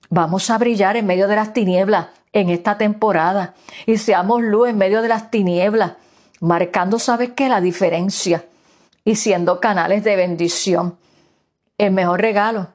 vamos 0.09 0.49
a 0.49 0.57
brillar 0.57 0.97
en 0.97 1.05
medio 1.05 1.27
de 1.27 1.35
las 1.35 1.53
tinieblas 1.53 2.07
en 2.33 2.49
esta 2.49 2.77
temporada 2.77 3.53
y 3.85 3.97
seamos 3.97 4.41
luz 4.41 4.69
en 4.69 4.77
medio 4.77 5.01
de 5.01 5.09
las 5.09 5.31
tinieblas, 5.31 5.93
marcando, 6.39 6.99
¿sabes 6.99 7.31
qué? 7.35 7.49
La 7.49 7.61
diferencia 7.61 8.43
y 9.07 9.15
siendo 9.15 9.61
canales 9.61 10.03
de 10.03 10.17
bendición. 10.17 10.97
El 11.77 11.93
mejor 11.93 12.19
regalo 12.19 12.67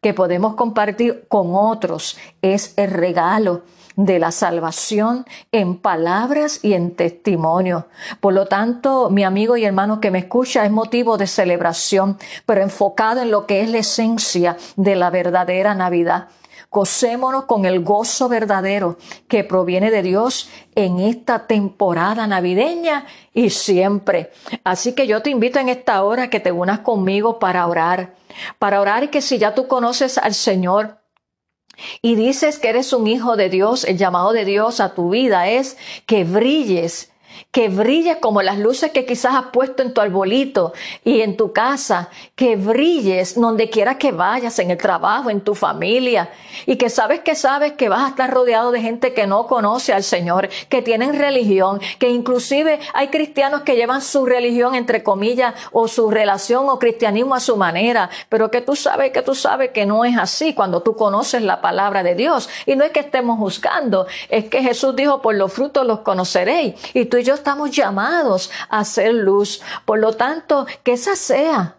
que 0.00 0.14
podemos 0.14 0.54
compartir 0.54 1.26
con 1.26 1.48
otros 1.52 2.16
es 2.42 2.74
el 2.76 2.92
regalo 2.92 3.62
de 3.96 4.20
la 4.20 4.30
salvación 4.30 5.26
en 5.50 5.76
palabras 5.76 6.60
y 6.62 6.74
en 6.74 6.94
testimonio. 6.94 7.88
Por 8.20 8.34
lo 8.34 8.46
tanto, 8.46 9.10
mi 9.10 9.24
amigo 9.24 9.56
y 9.56 9.64
hermano 9.64 10.00
que 10.00 10.12
me 10.12 10.20
escucha 10.20 10.64
es 10.64 10.70
motivo 10.70 11.18
de 11.18 11.26
celebración, 11.26 12.18
pero 12.46 12.62
enfocado 12.62 13.22
en 13.22 13.32
lo 13.32 13.46
que 13.46 13.60
es 13.60 13.68
la 13.68 13.78
esencia 13.78 14.56
de 14.76 14.94
la 14.94 15.10
verdadera 15.10 15.74
Navidad. 15.74 16.28
Gocémonos 16.70 17.46
con 17.46 17.64
el 17.64 17.80
gozo 17.80 18.28
verdadero 18.28 18.96
que 19.26 19.42
proviene 19.42 19.90
de 19.90 20.02
Dios 20.02 20.48
en 20.76 21.00
esta 21.00 21.48
temporada 21.48 22.28
navideña 22.28 23.06
y 23.34 23.50
siempre. 23.50 24.30
Así 24.62 24.92
que 24.92 25.08
yo 25.08 25.20
te 25.20 25.30
invito 25.30 25.58
en 25.58 25.68
esta 25.68 26.04
hora 26.04 26.30
que 26.30 26.38
te 26.38 26.52
unas 26.52 26.80
conmigo 26.80 27.40
para 27.40 27.66
orar. 27.66 28.14
Para 28.60 28.80
orar 28.80 29.02
y 29.02 29.08
que 29.08 29.20
si 29.20 29.38
ya 29.38 29.54
tú 29.54 29.66
conoces 29.66 30.16
al 30.16 30.34
Señor, 30.34 31.00
y 32.02 32.14
dices 32.14 32.58
que 32.58 32.68
eres 32.68 32.92
un 32.92 33.06
hijo 33.06 33.36
de 33.36 33.48
Dios, 33.48 33.84
el 33.84 33.96
llamado 33.96 34.32
de 34.32 34.44
Dios 34.44 34.80
a 34.80 34.94
tu 34.94 35.10
vida 35.10 35.48
es 35.48 35.76
que 36.06 36.24
brilles 36.24 37.09
que 37.50 37.68
brille 37.68 38.20
como 38.20 38.42
las 38.42 38.58
luces 38.58 38.92
que 38.92 39.04
quizás 39.04 39.34
has 39.34 39.46
puesto 39.46 39.82
en 39.82 39.94
tu 39.94 40.00
arbolito 40.00 40.72
y 41.04 41.20
en 41.20 41.36
tu 41.36 41.52
casa, 41.52 42.10
que 42.34 42.56
brilles 42.56 43.34
donde 43.34 43.70
quiera 43.70 43.98
que 43.98 44.12
vayas, 44.12 44.58
en 44.58 44.70
el 44.70 44.78
trabajo, 44.78 45.30
en 45.30 45.40
tu 45.40 45.54
familia, 45.54 46.30
y 46.66 46.76
que 46.76 46.90
sabes 46.90 47.20
que 47.20 47.34
sabes 47.34 47.72
que 47.72 47.88
vas 47.88 48.04
a 48.04 48.08
estar 48.08 48.30
rodeado 48.30 48.72
de 48.72 48.80
gente 48.80 49.14
que 49.14 49.26
no 49.26 49.46
conoce 49.46 49.92
al 49.92 50.02
Señor, 50.02 50.48
que 50.68 50.82
tienen 50.82 51.18
religión, 51.18 51.80
que 51.98 52.08
inclusive 52.10 52.80
hay 52.94 53.08
cristianos 53.08 53.62
que 53.62 53.76
llevan 53.76 54.02
su 54.02 54.26
religión 54.26 54.74
entre 54.74 55.02
comillas 55.02 55.54
o 55.72 55.88
su 55.88 56.10
relación 56.10 56.68
o 56.68 56.78
cristianismo 56.78 57.34
a 57.34 57.40
su 57.40 57.56
manera, 57.56 58.10
pero 58.28 58.50
que 58.50 58.60
tú 58.60 58.76
sabes 58.76 59.12
que 59.12 59.22
tú 59.22 59.34
sabes 59.34 59.70
que 59.70 59.86
no 59.86 60.04
es 60.04 60.16
así 60.16 60.54
cuando 60.54 60.82
tú 60.82 60.96
conoces 60.96 61.42
la 61.42 61.60
palabra 61.60 62.02
de 62.02 62.14
Dios. 62.14 62.48
Y 62.66 62.76
no 62.76 62.84
es 62.84 62.90
que 62.90 63.00
estemos 63.00 63.38
juzgando, 63.38 64.06
es 64.28 64.46
que 64.46 64.62
Jesús 64.62 64.94
dijo, 64.96 65.22
por 65.22 65.34
los 65.34 65.52
frutos 65.52 65.86
los 65.86 66.00
conoceréis. 66.00 66.74
Y 66.94 67.06
tú 67.06 67.16
y 67.16 67.24
yo 67.24 67.29
estamos 67.34 67.70
llamados 67.70 68.50
a 68.68 68.84
ser 68.84 69.14
luz. 69.14 69.62
Por 69.84 69.98
lo 69.98 70.12
tanto, 70.14 70.66
que 70.82 70.92
esa 70.92 71.16
sea 71.16 71.76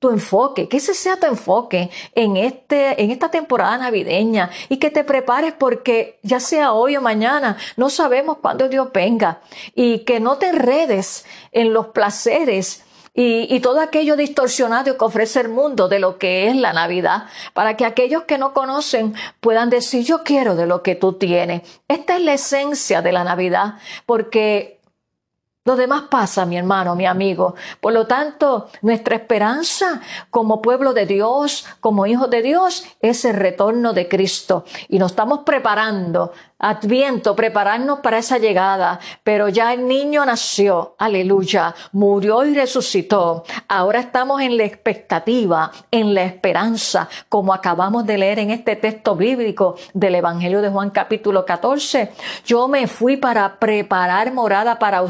tu 0.00 0.08
enfoque, 0.08 0.66
que 0.66 0.78
ese 0.78 0.94
sea 0.94 1.20
tu 1.20 1.26
enfoque 1.26 1.90
en, 2.14 2.38
este, 2.38 3.02
en 3.02 3.10
esta 3.10 3.30
temporada 3.30 3.76
navideña 3.76 4.50
y 4.70 4.78
que 4.78 4.90
te 4.90 5.04
prepares 5.04 5.52
porque 5.52 6.18
ya 6.22 6.40
sea 6.40 6.72
hoy 6.72 6.96
o 6.96 7.02
mañana, 7.02 7.58
no 7.76 7.90
sabemos 7.90 8.38
cuándo 8.38 8.68
Dios 8.68 8.88
venga 8.92 9.42
y 9.74 10.00
que 10.00 10.18
no 10.18 10.38
te 10.38 10.48
enredes 10.48 11.26
en 11.52 11.74
los 11.74 11.88
placeres 11.88 12.82
y, 13.14 13.54
y, 13.54 13.60
todo 13.60 13.80
aquello 13.80 14.16
distorsionado 14.16 14.96
que 14.96 15.04
ofrece 15.04 15.40
el 15.40 15.48
mundo 15.48 15.88
de 15.88 15.98
lo 15.98 16.18
que 16.18 16.48
es 16.48 16.56
la 16.56 16.72
Navidad, 16.72 17.24
para 17.54 17.76
que 17.76 17.84
aquellos 17.84 18.22
que 18.24 18.38
no 18.38 18.52
conocen 18.52 19.14
puedan 19.40 19.68
decir, 19.68 20.04
yo 20.04 20.22
quiero 20.22 20.54
de 20.56 20.66
lo 20.66 20.82
que 20.82 20.94
tú 20.94 21.14
tienes. 21.14 21.62
Esta 21.88 22.16
es 22.16 22.22
la 22.22 22.34
esencia 22.34 23.02
de 23.02 23.12
la 23.12 23.24
Navidad, 23.24 23.74
porque 24.06 24.79
lo 25.70 25.76
demás 25.76 26.02
pasa, 26.10 26.44
mi 26.46 26.58
hermano, 26.58 26.96
mi 26.96 27.06
amigo. 27.06 27.54
Por 27.80 27.92
lo 27.92 28.04
tanto, 28.08 28.68
nuestra 28.82 29.14
esperanza 29.14 30.00
como 30.28 30.60
pueblo 30.60 30.92
de 30.92 31.06
Dios, 31.06 31.64
como 31.78 32.06
hijos 32.06 32.28
de 32.28 32.42
Dios, 32.42 32.84
es 33.00 33.24
el 33.24 33.36
retorno 33.36 33.92
de 33.92 34.08
Cristo. 34.08 34.64
Y 34.88 34.98
nos 34.98 35.12
estamos 35.12 35.40
preparando 35.44 36.32
Adviento, 36.62 37.34
prepararnos 37.34 38.00
para 38.00 38.18
esa 38.18 38.36
llegada, 38.36 39.00
pero 39.24 39.48
ya 39.48 39.72
el 39.72 39.88
niño 39.88 40.26
nació, 40.26 40.94
aleluya, 40.98 41.74
murió 41.92 42.44
y 42.44 42.54
resucitó. 42.54 43.44
Ahora 43.66 44.00
estamos 44.00 44.42
en 44.42 44.58
la 44.58 44.64
expectativa, 44.64 45.70
en 45.90 46.12
la 46.12 46.22
esperanza, 46.24 47.08
como 47.30 47.54
acabamos 47.54 48.04
de 48.04 48.18
leer 48.18 48.40
en 48.40 48.50
este 48.50 48.76
texto 48.76 49.16
bíblico 49.16 49.76
del 49.94 50.16
Evangelio 50.16 50.60
de 50.60 50.68
Juan 50.68 50.90
capítulo 50.90 51.46
14. 51.46 52.12
Yo 52.44 52.68
me 52.68 52.86
fui 52.88 53.16
para 53.16 53.58
preparar 53.58 54.30
morada 54.34 54.78
para 54.78 55.00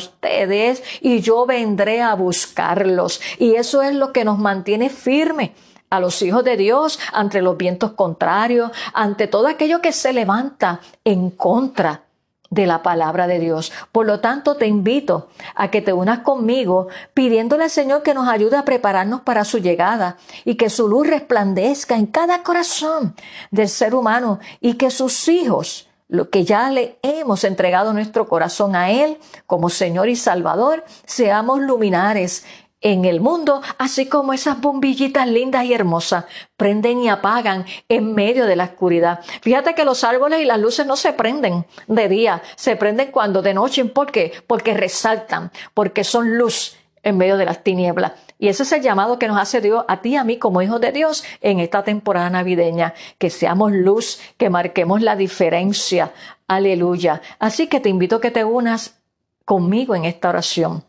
y 1.01 1.21
yo 1.21 1.47
vendré 1.47 2.03
a 2.03 2.15
buscarlos. 2.15 3.21
Y 3.39 3.55
eso 3.55 3.83
es 3.83 3.95
lo 3.95 4.13
que 4.13 4.25
nos 4.25 4.39
mantiene 4.39 4.91
firmes 4.91 5.51
a 5.91 6.01
los 6.01 6.23
hijos 6.23 6.45
de 6.45 6.57
Dios 6.57 6.99
ante 7.13 7.43
los 7.43 7.57
vientos 7.57 7.93
contrarios, 7.93 8.71
ante 8.95 9.27
todo 9.27 9.49
aquello 9.49 9.81
que 9.81 9.93
se 9.93 10.13
levanta 10.13 10.81
en 11.05 11.31
contra 11.31 12.03
de 12.51 12.67
la 12.67 12.83
palabra 12.83 13.27
de 13.27 13.39
Dios. 13.39 13.73
Por 13.93 14.07
lo 14.07 14.21
tanto, 14.21 14.57
te 14.57 14.67
invito 14.67 15.29
a 15.55 15.71
que 15.71 15.81
te 15.81 15.93
unas 15.93 16.21
conmigo 16.21 16.89
pidiéndole 17.15 17.65
al 17.65 17.71
Señor 17.71 18.03
que 18.03 18.15
nos 18.15 18.29
ayude 18.29 18.57
a 18.57 18.65
prepararnos 18.65 19.21
para 19.23 19.45
su 19.45 19.59
llegada 19.59 20.17
y 20.45 20.57
que 20.57 20.69
su 20.69 20.89
luz 20.89 21.07
resplandezca 21.07 21.95
en 21.97 22.07
cada 22.07 22.43
corazón 22.43 23.15
del 23.51 23.69
ser 23.69 23.95
humano 23.95 24.41
y 24.61 24.75
que 24.75 24.91
sus 24.91 25.29
hijos, 25.29 25.89
lo 26.11 26.29
que 26.29 26.45
ya 26.45 26.71
le 26.71 26.99
hemos 27.03 27.45
entregado 27.45 27.93
nuestro 27.93 28.29
corazón 28.29 28.75
a 28.75 28.91
Él 28.91 29.19
como 29.47 29.71
Señor 29.71 30.09
y 30.09 30.17
Salvador, 30.17 30.85
seamos 31.07 31.61
luminares 31.61 32.45
en 32.81 33.05
el 33.05 33.21
mundo, 33.21 33.61
así 33.79 34.07
como 34.07 34.33
esas 34.33 34.61
bombillitas 34.61 35.29
lindas 35.29 35.65
y 35.67 35.75
hermosas 35.75 36.25
prenden 36.57 37.01
y 37.01 37.09
apagan 37.09 37.67
en 37.89 38.15
medio 38.15 38.47
de 38.47 38.57
la 38.57 38.65
oscuridad. 38.65 39.21
Fíjate 39.43 39.75
que 39.75 39.85
los 39.85 40.03
árboles 40.03 40.41
y 40.41 40.47
las 40.47 40.59
luces 40.59 40.87
no 40.87 40.97
se 40.97 41.13
prenden 41.13 41.67
de 41.87 42.09
día, 42.09 42.43
se 42.57 42.77
prenden 42.77 43.13
cuando 43.13 43.43
de 43.43 43.55
noche. 43.55 43.85
¿Por 43.85 44.11
qué? 44.11 44.33
Porque 44.47 44.75
resaltan, 44.75 45.53
porque 45.75 46.05
son 46.05 46.39
luz 46.39 46.77
en 47.03 47.19
medio 47.19 47.37
de 47.37 47.45
las 47.45 47.63
tinieblas. 47.63 48.13
Y 48.41 48.49
ese 48.49 48.65
es 48.65 48.73
el 48.73 48.83
llamado 48.83 49.21
que 49.21 49.29
nos 49.29 49.39
hace 49.39 49.61
Dios 49.61 49.85
a 49.87 50.01
ti 50.01 50.11
y 50.11 50.17
a 50.17 50.25
mí 50.25 50.39
como 50.39 50.63
hijos 50.63 50.81
de 50.81 50.91
Dios 50.91 51.23
en 51.41 51.61
esta 51.61 51.85
temporada 51.85 52.29
navideña, 52.31 52.95
que 53.19 53.31
seamos 53.31 53.71
luz, 53.71 54.19
que 54.37 54.51
marquemos 54.51 55.03
la 55.03 55.15
diferencia. 55.15 56.13
Aleluya. 56.49 57.23
Así 57.39 57.69
que 57.69 57.79
te 57.79 57.89
invito 57.89 58.17
a 58.17 58.21
que 58.21 58.33
te 58.33 58.43
unas 58.43 58.99
conmigo 59.45 59.95
en 59.95 60.07
esta 60.07 60.31
oración. 60.31 60.83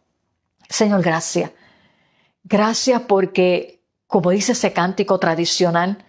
Señor, 0.67 1.03
gracias 1.03 1.51
Gracias 2.43 3.03
porque, 3.07 3.81
como 4.07 4.31
dice 4.31 4.53
ese 4.53 4.73
cántico 4.73 5.19
tradicional, 5.19 6.03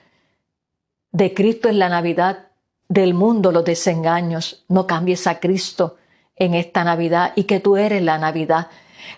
de 1.11 1.35
Cristo 1.35 1.69
es 1.69 1.77
la 1.77 1.89
Navidad, 1.89 2.49
del 2.89 3.15
mundo 3.15 3.53
los 3.53 3.65
desengaños. 3.65 4.65
No 4.69 4.87
cambies 4.87 5.27
a 5.27 5.41
Cristo 5.41 5.99
en 6.37 6.55
esta 6.55 6.85
Navidad 6.85 7.33
y 7.37 7.45
que 7.45 7.61
tú 7.61 7.77
eres 7.77 8.03
la 8.03 8.19
Navidad. 8.19 8.69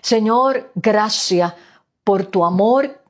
Señor, 0.01 0.71
gracias 0.75 1.53
por 2.05 2.25
tu 2.27 2.45
amor 2.45 3.01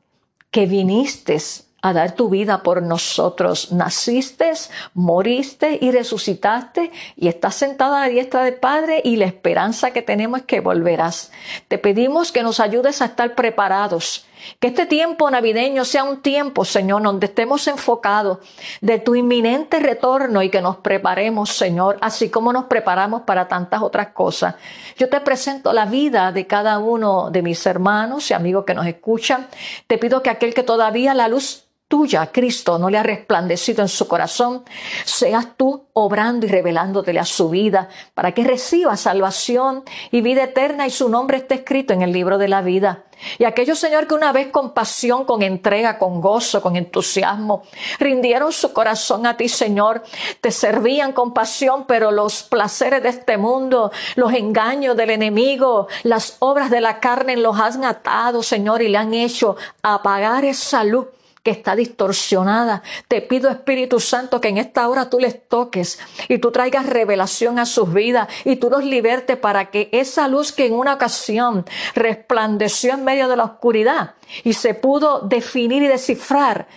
que 0.49 0.65
viniste 0.65 1.37
a 1.81 1.93
dar 1.93 2.15
tu 2.15 2.29
vida 2.29 2.63
por 2.63 2.81
nosotros. 2.81 3.71
Naciste, 3.71 4.51
moriste 4.95 5.77
y 5.79 5.91
resucitaste 5.91 6.91
y 7.15 7.27
estás 7.27 7.53
sentada 7.53 7.97
a 7.97 8.07
la 8.07 8.11
diestra 8.11 8.43
del 8.43 8.55
Padre 8.55 9.01
y 9.03 9.17
la 9.17 9.25
esperanza 9.25 9.91
que 9.91 10.01
tenemos 10.01 10.39
es 10.39 10.45
que 10.47 10.61
volverás. 10.61 11.31
Te 11.67 11.77
pedimos 11.77 12.31
que 12.31 12.41
nos 12.41 12.59
ayudes 12.59 13.03
a 13.03 13.05
estar 13.05 13.35
preparados 13.35 14.25
que 14.59 14.67
este 14.67 14.85
tiempo 14.85 15.29
navideño 15.29 15.85
sea 15.85 16.03
un 16.03 16.21
tiempo, 16.21 16.65
Señor, 16.65 17.03
donde 17.03 17.27
estemos 17.27 17.67
enfocados 17.67 18.39
de 18.81 18.99
tu 18.99 19.15
inminente 19.15 19.79
retorno 19.79 20.41
y 20.41 20.49
que 20.49 20.61
nos 20.61 20.77
preparemos, 20.77 21.49
Señor, 21.49 21.97
así 22.01 22.29
como 22.29 22.53
nos 22.53 22.65
preparamos 22.65 23.21
para 23.23 23.47
tantas 23.47 23.81
otras 23.81 24.07
cosas. 24.07 24.55
Yo 24.97 25.09
te 25.09 25.19
presento 25.21 25.73
la 25.73 25.85
vida 25.85 26.31
de 26.31 26.47
cada 26.47 26.79
uno 26.79 27.29
de 27.31 27.41
mis 27.41 27.65
hermanos 27.65 28.29
y 28.31 28.33
amigos 28.33 28.65
que 28.65 28.73
nos 28.73 28.85
escuchan. 28.85 29.47
Te 29.87 29.97
pido 29.97 30.21
que 30.21 30.29
aquel 30.29 30.53
que 30.53 30.63
todavía 30.63 31.13
la 31.13 31.27
luz 31.27 31.65
tuya, 31.87 32.31
Cristo, 32.31 32.79
no 32.79 32.89
le 32.89 32.97
ha 32.97 33.03
resplandecido 33.03 33.83
en 33.83 33.87
su 33.89 34.07
corazón, 34.07 34.63
seas 35.05 35.55
tú 35.55 35.85
obrando 35.93 36.47
y 36.47 36.49
revelándotele 36.49 37.19
a 37.19 37.25
su 37.25 37.49
vida 37.49 37.89
para 38.15 38.33
que 38.33 38.43
reciba 38.43 38.97
salvación 38.97 39.83
y 40.09 40.21
vida 40.21 40.45
eterna 40.45 40.87
y 40.87 40.89
su 40.89 41.09
nombre 41.09 41.37
esté 41.37 41.55
escrito 41.55 41.93
en 41.93 42.01
el 42.01 42.11
libro 42.11 42.39
de 42.39 42.47
la 42.47 42.61
vida. 42.61 43.03
Y 43.37 43.45
aquellos, 43.45 43.79
Señor, 43.79 44.07
que 44.07 44.15
una 44.15 44.31
vez 44.31 44.47
con 44.47 44.73
pasión, 44.73 45.25
con 45.25 45.41
entrega, 45.41 45.99
con 45.99 46.21
gozo, 46.21 46.61
con 46.61 46.75
entusiasmo, 46.75 47.63
rindieron 47.99 48.51
su 48.51 48.73
corazón 48.73 49.25
a 49.25 49.37
ti, 49.37 49.47
Señor, 49.47 50.03
te 50.41 50.51
servían 50.51 51.13
con 51.13 51.33
pasión, 51.33 51.85
pero 51.87 52.11
los 52.11 52.43
placeres 52.43 53.03
de 53.03 53.09
este 53.09 53.37
mundo, 53.37 53.91
los 54.15 54.33
engaños 54.33 54.97
del 54.97 55.11
enemigo, 55.11 55.87
las 56.03 56.37
obras 56.39 56.69
de 56.71 56.81
la 56.81 56.99
carne 56.99 57.37
los 57.37 57.57
han 57.59 57.85
atado, 57.85 58.43
Señor, 58.43 58.81
y 58.81 58.89
le 58.89 58.97
han 58.97 59.13
hecho 59.13 59.55
apagar 59.81 60.43
esa 60.43 60.83
luz 60.83 61.07
que 61.45 61.51
está 61.51 61.75
distorsionada. 61.75 62.81
Te 63.07 63.21
pido, 63.21 63.51
Espíritu 63.51 63.99
Santo, 63.99 64.41
que 64.41 64.47
en 64.47 64.57
esta 64.57 64.89
hora 64.89 65.11
tú 65.11 65.19
les 65.19 65.47
toques 65.47 65.99
y 66.27 66.39
tú 66.39 66.51
traigas 66.51 66.87
revelación 66.87 67.59
a 67.59 67.67
sus 67.67 67.93
vidas 67.93 68.27
y 68.45 68.55
tú 68.55 68.71
los 68.71 68.83
libertes 68.83 69.37
para 69.37 69.69
que 69.69 69.87
esa 69.91 70.27
luz 70.27 70.51
que 70.51 70.65
en 70.65 70.73
una 70.73 70.95
ocasión 70.95 71.63
resplandeció 71.93 72.95
en 72.95 73.03
medio 73.03 73.27
de 73.27 73.37
la 73.37 73.43
oscuridad 73.43 74.15
y 74.43 74.53
se 74.53 74.73
pudo 74.73 75.19
definir 75.19 75.83
y 75.83 75.87
descifrar 75.87 76.67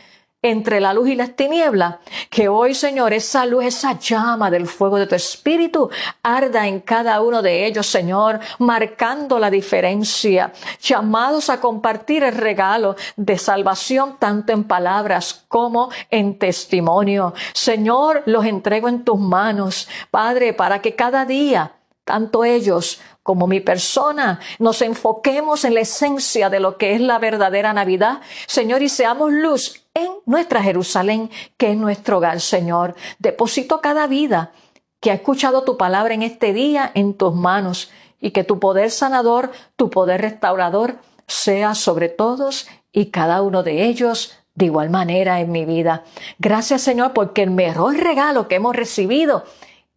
entre 0.41 0.81
la 0.81 0.95
luz 0.95 1.09
y 1.09 1.17
las 1.17 1.35
tinieblas, 1.35 1.97
que 2.31 2.49
hoy, 2.49 2.73
Señor, 2.73 3.13
esa 3.13 3.45
luz, 3.45 3.65
esa 3.65 3.99
llama 3.99 4.51
del 4.51 4.69
fuego 4.69 4.97
de 4.97 5.09
tu 5.09 5.17
espíritu 5.17 5.91
arda 6.23 6.69
en 6.69 6.81
cada 6.81 7.21
uno 7.23 7.43
de 7.43 7.67
ellos, 7.67 7.87
Señor, 7.87 8.39
marcando 8.61 9.41
la 9.41 9.51
diferencia, 9.51 10.53
llamados 10.81 11.51
a 11.51 11.61
compartir 11.61 12.23
el 12.23 12.37
regalo 12.37 12.95
de 13.17 13.37
salvación 13.37 14.17
tanto 14.21 14.53
en 14.53 14.63
palabras 14.63 15.45
como 15.49 15.91
en 16.09 16.39
testimonio. 16.39 17.35
Señor, 17.53 18.23
los 18.27 18.45
entrego 18.45 18.89
en 18.89 19.05
tus 19.05 19.19
manos, 19.19 19.89
Padre, 20.13 20.53
para 20.53 20.81
que 20.81 20.95
cada 20.95 21.25
día 21.25 21.73
tanto 22.09 22.43
ellos 22.43 23.01
como 23.23 23.47
mi 23.47 23.61
persona, 23.61 24.41
nos 24.59 24.81
enfoquemos 24.81 25.67
en 25.67 25.75
la 25.75 25.81
esencia 25.81 26.49
de 26.49 26.59
lo 26.59 26.79
que 26.79 26.95
es 26.95 27.03
la 27.03 27.19
verdadera 27.19 27.75
Navidad, 27.75 28.23
Señor, 28.47 28.83
y 28.83 28.89
seamos 28.89 29.31
luz 29.31 29.85
en 29.93 30.09
nuestra 30.25 30.63
Jerusalén, 30.63 31.31
que 31.59 31.73
es 31.73 31.77
nuestro 31.77 32.17
hogar, 32.17 32.41
Señor. 32.41 32.95
Deposito 33.19 33.83
cada 33.83 34.07
vida 34.07 34.53
que 35.01 35.11
ha 35.11 35.15
escuchado 35.15 35.65
tu 35.65 35.77
palabra 35.77 36.15
en 36.15 36.23
este 36.23 36.55
día 36.55 36.91
en 36.95 37.13
tus 37.13 37.35
manos 37.35 37.91
y 38.23 38.31
que 38.31 38.43
tu 38.43 38.59
poder 38.59 38.91
sanador, 38.91 39.53
tu 39.77 39.91
poder 39.91 40.23
restaurador 40.23 40.97
sea 41.27 41.75
sobre 41.75 42.09
todos 42.09 42.69
y 42.91 43.11
cada 43.11 43.43
uno 43.43 43.63
de 43.63 43.85
ellos 43.85 44.33
de 44.55 44.65
igual 44.65 44.89
manera 44.89 45.41
en 45.41 45.53
mi 45.53 45.67
vida. 45.67 46.05
Gracias 46.39 46.81
Señor 46.81 47.13
porque 47.13 47.43
el 47.43 47.51
mejor 47.51 47.99
regalo 47.99 48.49
que 48.49 48.55
hemos 48.55 48.75
recibido 48.75 49.45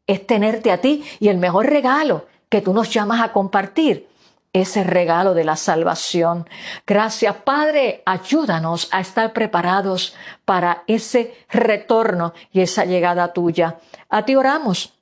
es 0.08 0.26
tenerte 0.26 0.72
a 0.72 0.80
ti 0.80 1.04
y 1.20 1.30
el 1.30 1.38
mejor 1.38 1.68
regalo 1.68 2.28
que 2.50 2.62
tú 2.62 2.74
nos 2.74 2.94
llamas 2.94 3.22
a 3.22 3.32
compartir 3.32 4.10
ese 4.54 4.84
regalo 4.84 5.34
de 5.34 5.46
la 5.46 5.56
salvación. 5.56 6.48
Gracias, 6.86 7.36
Padre, 7.38 8.04
ayúdanos 8.06 8.90
a 8.92 9.00
estar 9.00 9.32
preparados 9.32 10.16
para 10.44 10.84
ese 10.88 11.34
retorno 11.50 12.34
y 12.52 12.62
esa 12.62 12.84
llegada 12.86 13.32
tuya. 13.32 13.78
A 14.10 14.26
ti 14.26 14.36
oramos 14.36 14.94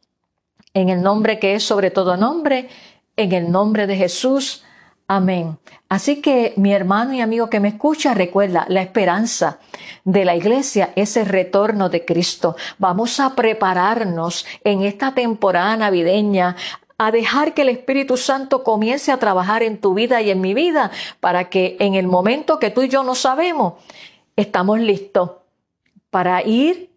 en 0.73 0.89
el 0.89 1.01
nombre 1.01 1.39
que 1.39 1.55
es 1.55 1.63
sobre 1.63 1.89
todo 1.89 2.15
nombre, 2.15 2.69
en 3.15 3.31
el 3.31 3.51
nombre 3.51 3.87
de 3.87 3.95
Jesús. 3.95 4.63
Amén. 5.11 5.57
Así 5.89 6.21
que 6.21 6.53
mi 6.55 6.71
hermano 6.71 7.13
y 7.13 7.21
amigo 7.21 7.49
que 7.49 7.59
me 7.59 7.69
escucha, 7.69 8.13
recuerda, 8.13 8.67
la 8.69 8.83
esperanza 8.83 9.57
de 10.03 10.23
la 10.23 10.35
iglesia 10.35 10.93
es 10.95 11.17
el 11.17 11.25
retorno 11.25 11.89
de 11.89 12.05
Cristo. 12.05 12.55
Vamos 12.77 13.19
a 13.19 13.33
prepararnos 13.33 14.45
en 14.63 14.83
esta 14.83 15.15
temporada 15.15 15.75
navideña 15.77 16.55
a 16.99 17.09
dejar 17.09 17.55
que 17.55 17.63
el 17.63 17.69
Espíritu 17.69 18.17
Santo 18.17 18.63
comience 18.63 19.11
a 19.11 19.17
trabajar 19.17 19.63
en 19.63 19.81
tu 19.81 19.95
vida 19.95 20.21
y 20.21 20.29
en 20.29 20.41
mi 20.41 20.53
vida 20.53 20.91
para 21.19 21.49
que 21.49 21.75
en 21.79 21.95
el 21.95 22.05
momento 22.05 22.59
que 22.59 22.69
tú 22.69 22.83
y 22.83 22.87
yo 22.89 23.01
no 23.01 23.15
sabemos, 23.15 23.73
estamos 24.35 24.79
listos 24.79 25.31
para 26.11 26.45
ir 26.45 26.91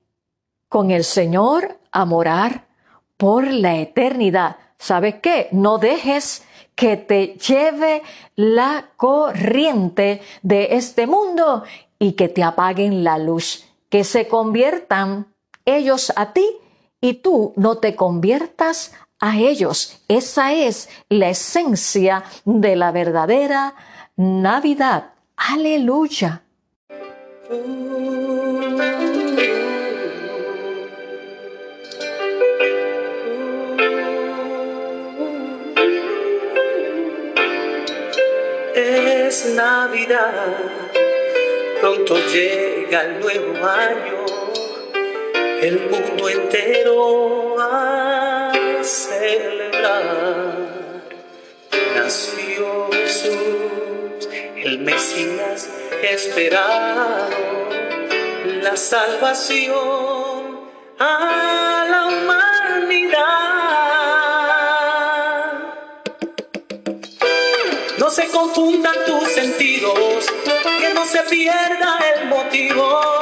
con 0.69 0.91
el 0.91 1.05
Señor 1.05 1.79
a 1.91 2.05
morar 2.05 2.67
por 3.17 3.51
la 3.51 3.77
eternidad. 3.77 4.57
¿Sabes 4.77 5.15
qué? 5.23 5.49
No 5.51 5.79
dejes 5.79 6.45
que 6.75 6.97
te 6.97 7.39
lleve 7.39 8.03
la 8.37 8.91
corriente 8.97 10.23
de 10.43 10.69
este 10.73 11.07
mundo 11.07 11.65
y 11.99 12.13
que 12.13 12.29
te 12.29 12.43
apaguen 12.43 13.05
la 13.05 13.19
luz, 13.19 13.65
que 13.89 14.05
se 14.05 14.29
conviertan 14.29 15.33
ellos 15.65 16.13
a 16.17 16.33
ti 16.33 16.47
y 17.01 17.15
tú 17.15 17.53
no 17.57 17.79
te 17.79 17.95
conviertas 17.95 18.93
a 19.21 19.39
ellos. 19.39 20.03
Esa 20.09 20.53
es 20.53 20.89
la 21.09 21.29
esencia 21.29 22.25
de 22.45 22.77
la 22.77 22.91
verdadera 22.91 23.75
Navidad. 24.17 25.13
Aleluya. 25.37 26.43
Es 39.33 39.47
Navidad, 39.47 40.59
pronto 41.81 42.19
llega 42.35 43.01
el 43.01 43.21
nuevo 43.21 43.67
año, 43.67 44.27
el 45.63 45.89
mundo 45.89 46.29
entero. 46.29 47.57
Ha 47.59 48.53
celebrar. 48.83 50.59
Nació 51.97 52.91
Jesús, 52.93 54.29
el 54.55 54.81
Mesías 54.81 55.71
esperado, 56.03 57.71
la 58.61 58.77
salvación 58.77 60.61
a 60.99 61.87
la 61.89 62.07
humanidad. 62.09 62.52
Tus 69.07 69.29
sentidos, 69.33 70.27
que 70.81 70.95
no 70.95 71.05
se 71.07 71.23
pierda 71.23 71.99
el 72.15 72.27
motivo 72.29 73.19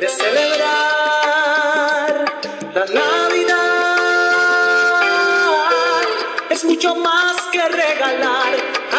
de 0.00 0.08
celebrar 0.08 0.64
la 2.74 2.84
Navidad 2.86 3.82
mucho 6.64 6.94
más 6.96 7.36
que 7.50 7.66
regalar, 7.68 8.54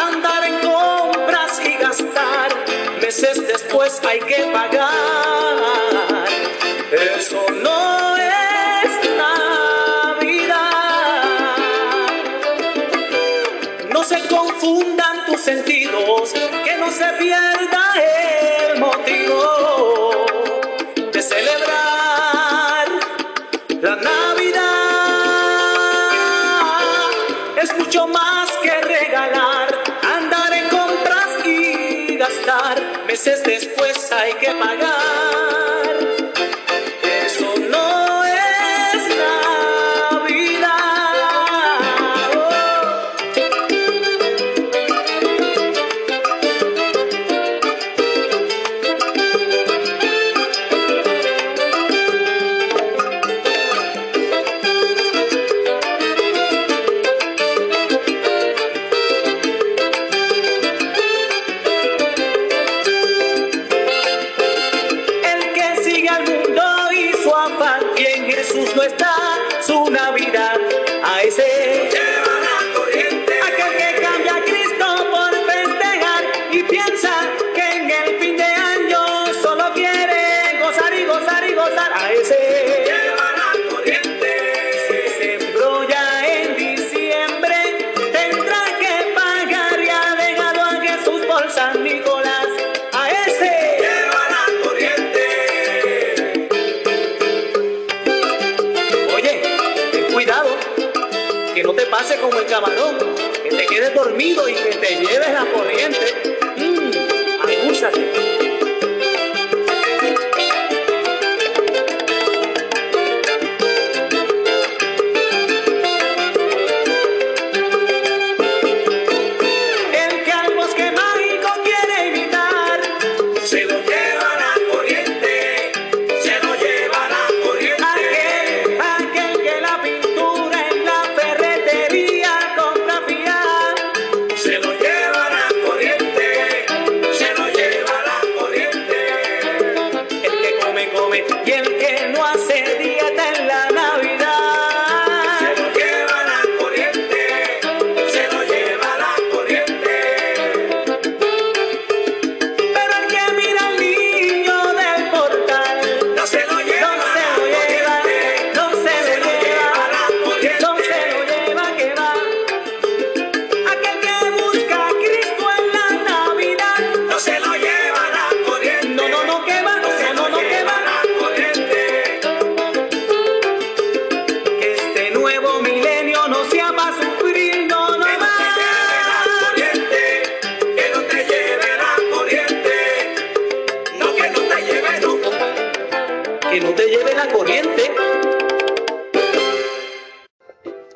andar 0.08 0.44
en 0.44 0.58
compras 0.60 1.60
y 1.64 1.76
gastar. 1.76 2.48
Meses 3.00 3.46
después 3.46 4.00
hay 4.06 4.20
que 4.20 4.50
pagar. 4.52 4.90
Eso 7.16 7.44
no 7.62 8.13
que 15.44 16.76
no 16.78 16.90
se 16.90 17.04
pierda 17.18 17.92
el 18.70 18.80
motivo 18.80 20.24
de 21.12 21.20
celebrar 21.20 22.88
la 23.82 23.96
Navidad. 23.96 24.62
Es 27.62 27.76
mucho 27.76 28.06
más 28.06 28.50
que 28.62 28.70
regalar, 28.70 29.68
andar 30.16 30.50
en 30.54 30.68
compras 30.70 31.28
y 31.44 32.16
gastar. 32.16 32.80
Meses 33.06 33.42
después 33.44 34.10
hay 34.12 34.32
que 34.34 34.50
pagar. 34.52 35.23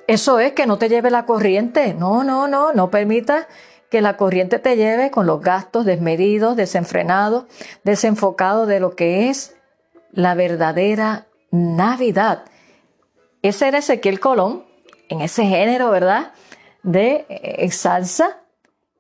Eso 0.08 0.38
es 0.40 0.52
que 0.52 0.66
no 0.66 0.78
te 0.78 0.88
lleve 0.88 1.10
la 1.10 1.26
corriente. 1.26 1.92
No, 1.92 2.24
no, 2.24 2.48
no, 2.48 2.72
no 2.72 2.90
permita 2.90 3.46
que 3.90 4.00
la 4.00 4.16
corriente 4.16 4.58
te 4.58 4.74
lleve 4.74 5.10
con 5.10 5.26
los 5.26 5.42
gastos 5.42 5.84
desmedidos, 5.84 6.56
desenfrenados, 6.56 7.44
desenfocados 7.84 8.66
de 8.68 8.80
lo 8.80 8.96
que 8.96 9.28
es 9.28 9.54
la 10.10 10.34
verdadera 10.34 11.26
Navidad. 11.50 12.46
Ese 13.42 13.68
era 13.68 13.78
Ezequiel 13.78 14.18
Colón, 14.18 14.64
en 15.10 15.20
ese 15.20 15.44
género, 15.44 15.90
¿verdad? 15.90 16.32
De 16.82 17.26
eh, 17.28 17.70
salsa. 17.70 18.38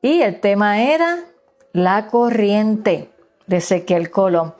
Y 0.02 0.20
el 0.20 0.40
tema 0.40 0.82
era 0.82 1.24
la 1.72 2.08
corriente 2.08 3.10
de 3.46 3.56
Ezequiel 3.56 4.10
Colón. 4.10 4.54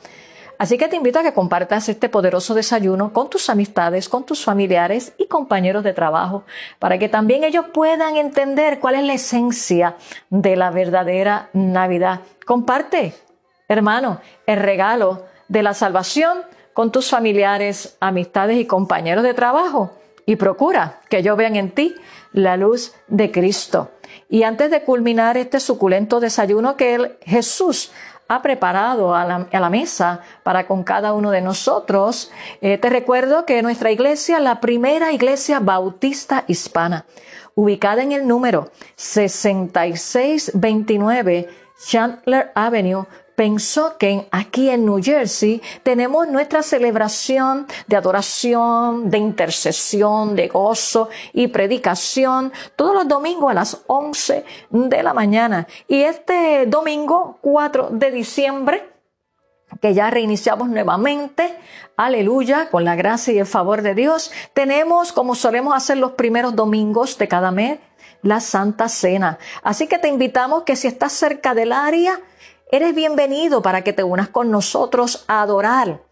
Así 0.58 0.76
que 0.76 0.88
te 0.88 0.96
invito 0.96 1.20
a 1.20 1.22
que 1.22 1.32
compartas 1.32 1.88
este 1.88 2.08
poderoso 2.08 2.52
desayuno 2.52 3.12
con 3.12 3.30
tus 3.30 3.48
amistades, 3.48 4.08
con 4.08 4.24
tus 4.24 4.44
familiares 4.44 5.12
y 5.16 5.26
compañeros 5.26 5.84
de 5.84 5.92
trabajo, 5.92 6.42
para 6.80 6.98
que 6.98 7.08
también 7.08 7.44
ellos 7.44 7.66
puedan 7.72 8.16
entender 8.16 8.80
cuál 8.80 8.96
es 8.96 9.04
la 9.04 9.12
esencia 9.14 9.96
de 10.30 10.56
la 10.56 10.70
verdadera 10.70 11.48
Navidad. 11.52 12.20
Comparte, 12.44 13.14
hermano, 13.68 14.20
el 14.46 14.58
regalo 14.58 15.24
de 15.46 15.62
la 15.62 15.74
salvación 15.74 16.38
con 16.74 16.90
tus 16.90 17.08
familiares, 17.08 17.96
amistades 18.00 18.58
y 18.58 18.66
compañeros 18.66 19.22
de 19.22 19.34
trabajo 19.34 19.92
y 20.26 20.36
procura 20.36 21.00
que 21.08 21.18
ellos 21.18 21.36
vean 21.36 21.56
en 21.56 21.70
ti 21.70 21.94
la 22.32 22.56
luz 22.56 22.94
de 23.06 23.30
Cristo. 23.30 23.92
Y 24.28 24.42
antes 24.42 24.70
de 24.70 24.82
culminar 24.82 25.36
este 25.36 25.60
suculento 25.60 26.20
desayuno 26.20 26.76
que 26.76 27.18
Jesús 27.22 27.92
ha 28.28 28.42
preparado 28.42 29.14
a 29.14 29.24
la, 29.24 29.70
mesa 29.70 30.20
para 30.42 30.66
con 30.66 30.84
cada 30.84 31.14
uno 31.14 31.30
de 31.30 31.40
nosotros. 31.40 32.30
Eh, 32.60 32.76
te 32.78 32.90
recuerdo 32.90 33.46
que 33.46 33.62
nuestra 33.62 33.90
iglesia, 33.90 34.38
la 34.38 34.60
primera 34.60 35.12
iglesia 35.12 35.60
bautista 35.60 36.44
hispana, 36.46 37.06
ubicada 37.54 38.02
en 38.02 38.12
el 38.12 38.28
número 38.28 38.70
6629 38.96 41.48
Chandler 41.84 42.52
Avenue, 42.54 43.06
pensó 43.38 43.96
que 43.98 44.26
aquí 44.32 44.68
en 44.68 44.84
New 44.84 45.00
Jersey 45.00 45.62
tenemos 45.84 46.26
nuestra 46.26 46.60
celebración 46.60 47.68
de 47.86 47.94
adoración, 47.94 49.10
de 49.10 49.18
intercesión, 49.18 50.34
de 50.34 50.48
gozo 50.48 51.08
y 51.32 51.46
predicación 51.46 52.52
todos 52.74 52.96
los 52.96 53.06
domingos 53.06 53.52
a 53.52 53.54
las 53.54 53.82
11 53.86 54.44
de 54.70 55.02
la 55.04 55.14
mañana. 55.14 55.68
Y 55.86 56.02
este 56.02 56.66
domingo 56.66 57.38
4 57.40 57.90
de 57.92 58.10
diciembre, 58.10 58.90
que 59.80 59.94
ya 59.94 60.10
reiniciamos 60.10 60.68
nuevamente, 60.68 61.56
aleluya, 61.96 62.70
con 62.70 62.82
la 62.82 62.96
gracia 62.96 63.32
y 63.34 63.38
el 63.38 63.46
favor 63.46 63.82
de 63.82 63.94
Dios, 63.94 64.32
tenemos, 64.52 65.12
como 65.12 65.36
solemos 65.36 65.76
hacer 65.76 65.98
los 65.98 66.10
primeros 66.12 66.56
domingos 66.56 67.16
de 67.18 67.28
cada 67.28 67.52
mes, 67.52 67.78
la 68.22 68.40
Santa 68.40 68.88
Cena. 68.88 69.38
Así 69.62 69.86
que 69.86 69.98
te 69.98 70.08
invitamos 70.08 70.64
que 70.64 70.74
si 70.74 70.88
estás 70.88 71.12
cerca 71.12 71.54
del 71.54 71.70
área, 71.70 72.20
Eres 72.70 72.94
bienvenido 72.94 73.62
para 73.62 73.82
que 73.82 73.94
te 73.94 74.02
unas 74.02 74.28
con 74.28 74.50
nosotros 74.50 75.24
a 75.26 75.40
adorar 75.40 76.02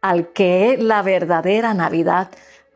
al 0.00 0.28
que 0.28 0.72
es 0.72 0.82
la 0.82 1.02
verdadera 1.02 1.74
Navidad, 1.74 2.30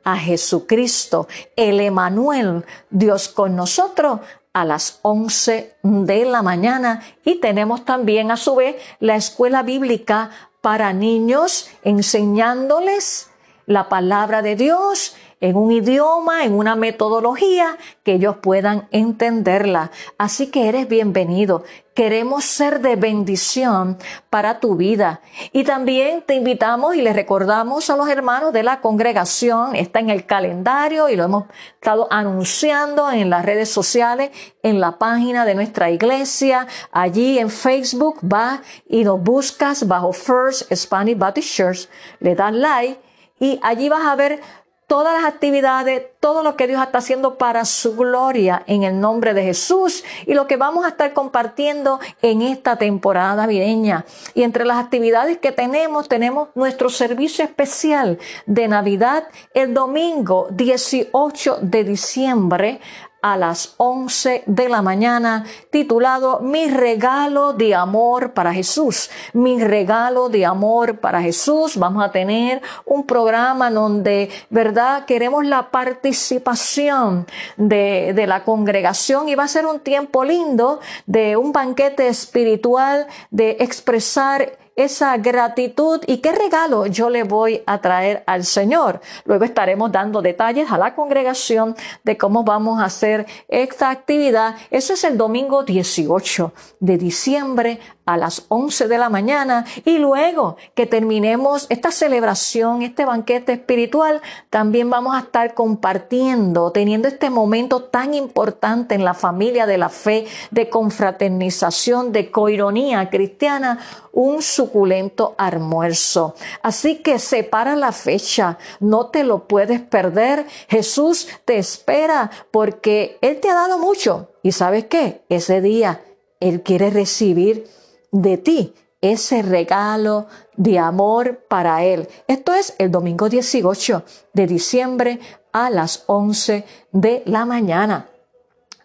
a 0.05 0.19
Jesucristo, 0.19 1.27
el 1.57 1.81
Emanuel, 1.81 2.67
Dios 2.91 3.31
con 3.31 3.57
nosotros, 3.57 4.21
a 4.53 4.67
las 4.67 4.99
11 5.01 5.75
de 5.83 6.25
la 6.27 6.43
mañana. 6.43 7.03
Y 7.25 7.37
tenemos 7.37 7.87
también 7.87 8.31
a 8.31 8.37
su 8.37 8.57
vez 8.57 8.77
la 9.01 9.17
escuela 9.17 9.63
bíblica 9.63 10.31
para 10.61 10.93
niños, 10.93 11.71
enseñándoles 11.83 13.31
la 13.65 13.89
palabra 13.89 14.43
de 14.43 14.55
Dios 14.55 15.17
en 15.45 15.57
un 15.57 15.73
idioma, 15.73 16.45
en 16.45 16.55
una 16.55 16.75
metodología 16.75 17.77
que 18.03 18.15
ellos 18.15 18.37
puedan 18.41 18.89
entenderla. 18.93 19.91
Así 20.17 20.47
que 20.47 20.71
eres 20.71 20.89
bienvenido. 20.89 21.65
Queremos 21.93 22.47
ser 22.47 22.81
de 22.81 22.97
bendición 22.97 23.99
para 24.31 24.59
tu 24.59 24.77
vida. 24.77 25.21
Y 25.53 25.65
también 25.65 26.23
te 26.23 26.35
invitamos 26.35 26.97
y 26.97 27.03
le 27.03 27.13
recordamos 27.13 27.91
a 27.91 27.97
los 27.97 28.09
hermanos 28.09 28.55
de 28.55 28.63
la 28.63 28.81
congregación, 28.81 29.77
está 29.77 30.01
en 30.01 30.09
el 30.09 30.25
calendario 30.25 31.11
y 31.11 31.17
lo 31.17 31.25
hemos 31.25 31.45
estado 31.75 32.09
anunciando 32.11 33.13
en 33.13 33.29
las 33.29 33.45
redes 33.45 33.69
sociales, 33.69 34.31
en 34.63 34.81
la 34.81 34.99
página 34.99 35.45
de 35.45 35.55
nuestra 35.55 35.91
iglesia, 35.91 36.67
allí 36.91 37.39
en 37.39 37.51
Facebook, 37.51 38.19
va 38.25 38.63
y 38.89 39.05
nos 39.05 39.23
buscas 39.23 39.87
bajo 39.87 40.15
First 40.15 40.73
Spanish 40.75 41.19
Baptist 41.19 41.55
Church, 41.55 41.89
le 42.21 42.35
das 42.35 42.55
like 42.55 42.99
y 43.39 43.61
allí 43.63 43.91
vas 43.91 44.07
a 44.07 44.17
ver 44.17 44.41
todas 44.87 45.15
las 45.15 45.25
actividades, 45.33 46.03
todo 46.21 46.43
lo 46.43 46.57
que 46.57 46.67
Dios 46.67 46.83
está 46.83 46.99
haciendo 46.99 47.37
para 47.37 47.65
su 47.65 47.97
gloria 47.97 48.63
en 48.67 48.83
el 48.83 49.01
nombre 49.01 49.35
de 49.35 49.43
Jesús 49.43 50.05
y 50.27 50.35
lo 50.35 50.47
que 50.47 50.57
vamos 50.57 50.85
a 50.85 50.89
estar 50.89 51.13
compartiendo 51.13 52.01
en 52.23 52.43
esta 52.43 52.77
temporada 52.77 53.35
navideña. 53.35 54.05
Y 54.35 54.43
entre 54.43 54.65
las 54.65 54.79
actividades 54.79 55.39
que 55.39 55.53
tenemos, 55.53 56.09
tenemos 56.09 56.49
nuestro 56.55 56.91
servicio 56.91 57.45
especial 57.45 58.19
de 58.47 58.69
Navidad 58.69 59.29
el 59.55 59.75
domingo 59.75 60.49
18 60.51 61.59
de 61.63 61.85
diciembre 61.85 62.81
a 63.25 63.39
las 63.39 63.73
11 63.79 64.43
de 64.45 64.69
la 64.69 64.83
mañana 64.83 65.47
titulado 65.71 66.41
Mi 66.41 66.69
regalo 66.69 67.55
de 67.55 67.75
amor 67.75 68.35
para 68.35 68.53
Jesús. 68.53 69.11
Mi 69.33 69.65
regalo 69.65 70.29
de 70.29 70.45
amor 70.45 71.01
para 71.01 71.23
Jesús. 71.23 71.79
Vamos 71.79 72.05
a 72.05 72.13
tener 72.13 72.61
un 72.85 73.07
programa 73.07 73.71
donde, 73.71 74.29
¿verdad? 74.51 75.07
Queremos 75.07 75.47
la 75.47 75.71
participación 75.71 77.27
de, 77.57 78.13
de 78.15 78.27
la 78.27 78.45
congregación 78.45 79.27
y 79.31 79.35
va 79.35 79.45
a 79.45 79.49
ser 79.49 79.65
un 79.65 79.81
tiempo 79.81 80.23
lindo 80.23 80.81
de 81.07 81.39
un 81.39 81.51
banquete 81.51 82.09
espiritual, 82.09 83.07
de 83.31 83.57
expresar 83.61 84.59
esa 84.77 85.17
gratitud 85.19 86.01
y 86.07 86.19
qué 86.19 86.33
regalo 86.33 86.87
yo 86.87 87.11
le 87.11 87.23
voy 87.23 87.63
a 87.67 87.81
traer 87.81 88.25
al 88.27 88.45
Señor. 88.45 89.01
Luego 89.25 89.45
estaremos 89.45 89.93
dando 89.93 90.23
detalles 90.23 90.71
a 90.71 90.79
la 90.79 90.95
congregación 90.95 91.77
de 92.03 92.17
cómo 92.17 92.45
vamos 92.45 92.81
a 92.81 92.87
hacer 92.87 93.27
esta 93.49 93.91
actividad. 93.91 94.57
Eso 94.71 94.95
es 94.95 95.05
el 95.05 95.17
domingo 95.17 95.65
18 95.65 96.53
de 96.81 96.99
diciembre 96.99 97.81
a 98.07 98.17
las 98.17 98.45
11 98.49 98.89
de 98.89 98.99
la 98.99 99.09
mañana 99.09 99.65
y 99.85 99.99
luego 99.99 100.57
que 100.75 100.87
terminemos 100.87 101.67
esta 101.71 101.91
celebración, 101.91 102.83
este 102.83 103.05
banquete 103.05 103.53
espiritual, 103.53 104.21
también 104.51 104.91
vamos 104.91 105.15
a 105.15 105.21
estar 105.21 105.55
compartiendo, 105.55 106.71
teniendo 106.71 107.09
este 107.09 107.31
momento 107.31 107.85
tan 107.85 108.15
importante 108.15 108.95
en 108.95 109.05
la 109.05 109.15
familia 109.15 109.67
de 109.67 109.79
la 109.79 109.89
fe, 109.89 110.27
de 110.51 110.69
confraternización, 110.69 112.13
de 112.13 112.31
coironía 112.31 113.09
cristiana, 113.09 113.79
un 114.13 114.43
suculento 114.43 115.35
almuerzo. 115.39 116.35
Así 116.63 116.97
que 116.97 117.19
separa 117.19 117.75
la 117.77 117.93
fecha, 117.93 118.59
no 118.81 119.07
te 119.07 119.25
lo 119.25 119.49
puedes 119.49 119.81
perder. 119.81 120.47
Jesús 120.69 121.29
te 121.45 121.59
espera 121.59 122.31
porque 122.51 123.19
Él 123.21 123.41
te 123.41 123.51
ha 123.51 123.55
dado 123.55 123.79
mucho 123.79 124.31
y 124.43 124.53
sabes 124.53 124.85
qué, 124.85 125.23
ese 125.29 125.61
día 125.61 126.03
Él 126.41 126.63
quiere 126.63 126.91
recibir 126.91 127.67
de 128.15 128.39
ti 128.39 128.73
ese 129.01 129.43
regalo 129.43 130.27
de 130.57 130.79
amor 130.79 131.45
para 131.49 131.85
Él. 131.85 132.09
Esto 132.27 132.55
es 132.55 132.75
el 132.79 132.91
domingo 132.91 133.29
18 133.29 134.03
de 134.33 134.47
diciembre 134.47 135.21
a 135.53 135.69
las 135.69 136.05
11 136.07 136.65
de 136.93 137.23
la 137.27 137.45
mañana. 137.45 138.09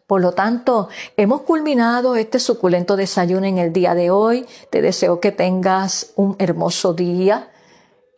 Por 0.08 0.22
lo 0.22 0.32
tanto, 0.32 0.90
hemos 1.16 1.42
culminado 1.42 2.16
este 2.16 2.40
suculento 2.40 2.96
desayuno 2.98 3.46
en 3.46 3.60
el 3.60 3.72
día 3.72 3.94
de 3.94 4.10
hoy. 4.10 4.46
Te 4.72 4.82
deseo 4.82 5.20
que 5.20 5.32
tengas 5.32 6.12
un 6.16 6.36
hermoso 6.40 6.94
día 6.94 7.52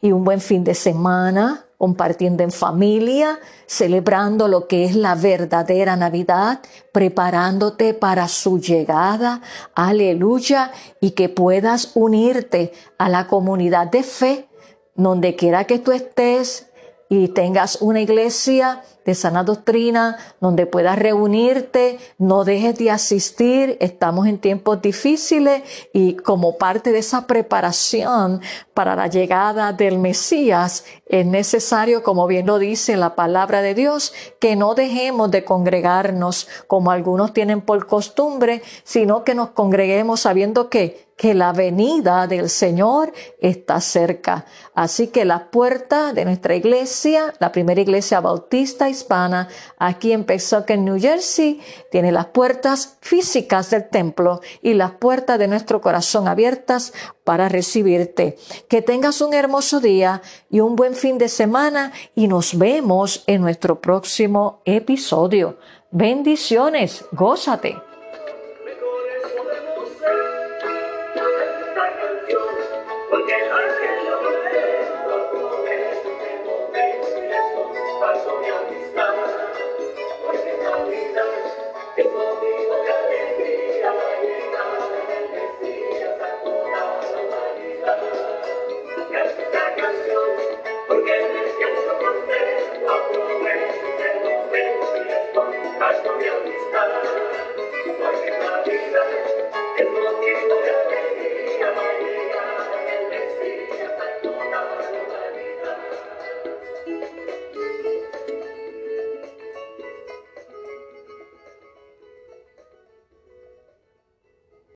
y 0.01 0.13
un 0.13 0.23
buen 0.23 0.39
fin 0.39 0.63
de 0.63 0.73
semana 0.73 1.65
compartiendo 1.81 2.43
en 2.43 2.51
familia, 2.51 3.39
celebrando 3.65 4.47
lo 4.47 4.67
que 4.67 4.85
es 4.85 4.95
la 4.95 5.15
verdadera 5.15 5.95
Navidad, 5.95 6.59
preparándote 6.91 7.95
para 7.95 8.27
su 8.27 8.59
llegada, 8.59 9.41
aleluya, 9.73 10.73
y 10.99 11.11
que 11.11 11.27
puedas 11.27 11.93
unirte 11.95 12.71
a 12.99 13.09
la 13.09 13.25
comunidad 13.25 13.87
de 13.87 14.03
fe, 14.03 14.47
donde 14.93 15.35
quiera 15.35 15.63
que 15.63 15.79
tú 15.79 15.91
estés 15.91 16.70
y 17.11 17.27
tengas 17.27 17.81
una 17.81 17.99
iglesia 17.99 18.83
de 19.03 19.15
sana 19.15 19.43
doctrina, 19.43 20.17
donde 20.39 20.65
puedas 20.65 20.97
reunirte, 20.97 21.99
no 22.17 22.45
dejes 22.45 22.77
de 22.77 22.89
asistir, 22.89 23.75
estamos 23.81 24.27
en 24.27 24.37
tiempos 24.37 24.81
difíciles 24.81 25.61
y 25.91 26.13
como 26.13 26.57
parte 26.57 26.93
de 26.93 26.99
esa 26.99 27.27
preparación 27.27 28.39
para 28.73 28.95
la 28.95 29.07
llegada 29.07 29.73
del 29.73 29.97
Mesías, 29.97 30.85
es 31.05 31.25
necesario, 31.25 32.01
como 32.01 32.27
bien 32.27 32.45
lo 32.45 32.59
dice 32.59 32.95
la 32.95 33.13
palabra 33.13 33.61
de 33.61 33.75
Dios, 33.75 34.13
que 34.39 34.55
no 34.55 34.73
dejemos 34.73 35.31
de 35.31 35.43
congregarnos 35.43 36.47
como 36.67 36.91
algunos 36.91 37.33
tienen 37.33 37.59
por 37.59 37.87
costumbre, 37.87 38.61
sino 38.85 39.25
que 39.25 39.35
nos 39.35 39.49
congreguemos 39.49 40.21
sabiendo 40.21 40.69
que 40.69 41.10
que 41.21 41.35
la 41.35 41.53
venida 41.53 42.25
del 42.25 42.49
Señor 42.49 43.13
está 43.39 43.79
cerca. 43.79 44.43
Así 44.73 45.09
que 45.09 45.23
la 45.23 45.51
puerta 45.51 46.13
de 46.13 46.25
nuestra 46.25 46.55
iglesia, 46.55 47.35
la 47.37 47.51
primera 47.51 47.79
iglesia 47.79 48.21
bautista 48.21 48.89
hispana 48.89 49.47
aquí 49.77 50.13
en 50.13 50.25
en 50.27 50.83
New 50.83 50.99
Jersey, 50.99 51.61
tiene 51.91 52.11
las 52.11 52.25
puertas 52.25 52.97
físicas 53.01 53.69
del 53.69 53.87
templo 53.87 54.41
y 54.63 54.73
las 54.73 54.93
puertas 54.93 55.37
de 55.37 55.47
nuestro 55.47 55.79
corazón 55.79 56.27
abiertas 56.27 56.91
para 57.23 57.49
recibirte. 57.49 58.35
Que 58.67 58.81
tengas 58.81 59.21
un 59.21 59.35
hermoso 59.35 59.79
día 59.79 60.23
y 60.49 60.59
un 60.61 60.75
buen 60.75 60.95
fin 60.95 61.19
de 61.19 61.29
semana 61.29 61.91
y 62.15 62.27
nos 62.27 62.57
vemos 62.57 63.23
en 63.27 63.41
nuestro 63.41 63.79
próximo 63.79 64.63
episodio. 64.65 65.59
Bendiciones, 65.91 67.05
gózate. 67.11 67.90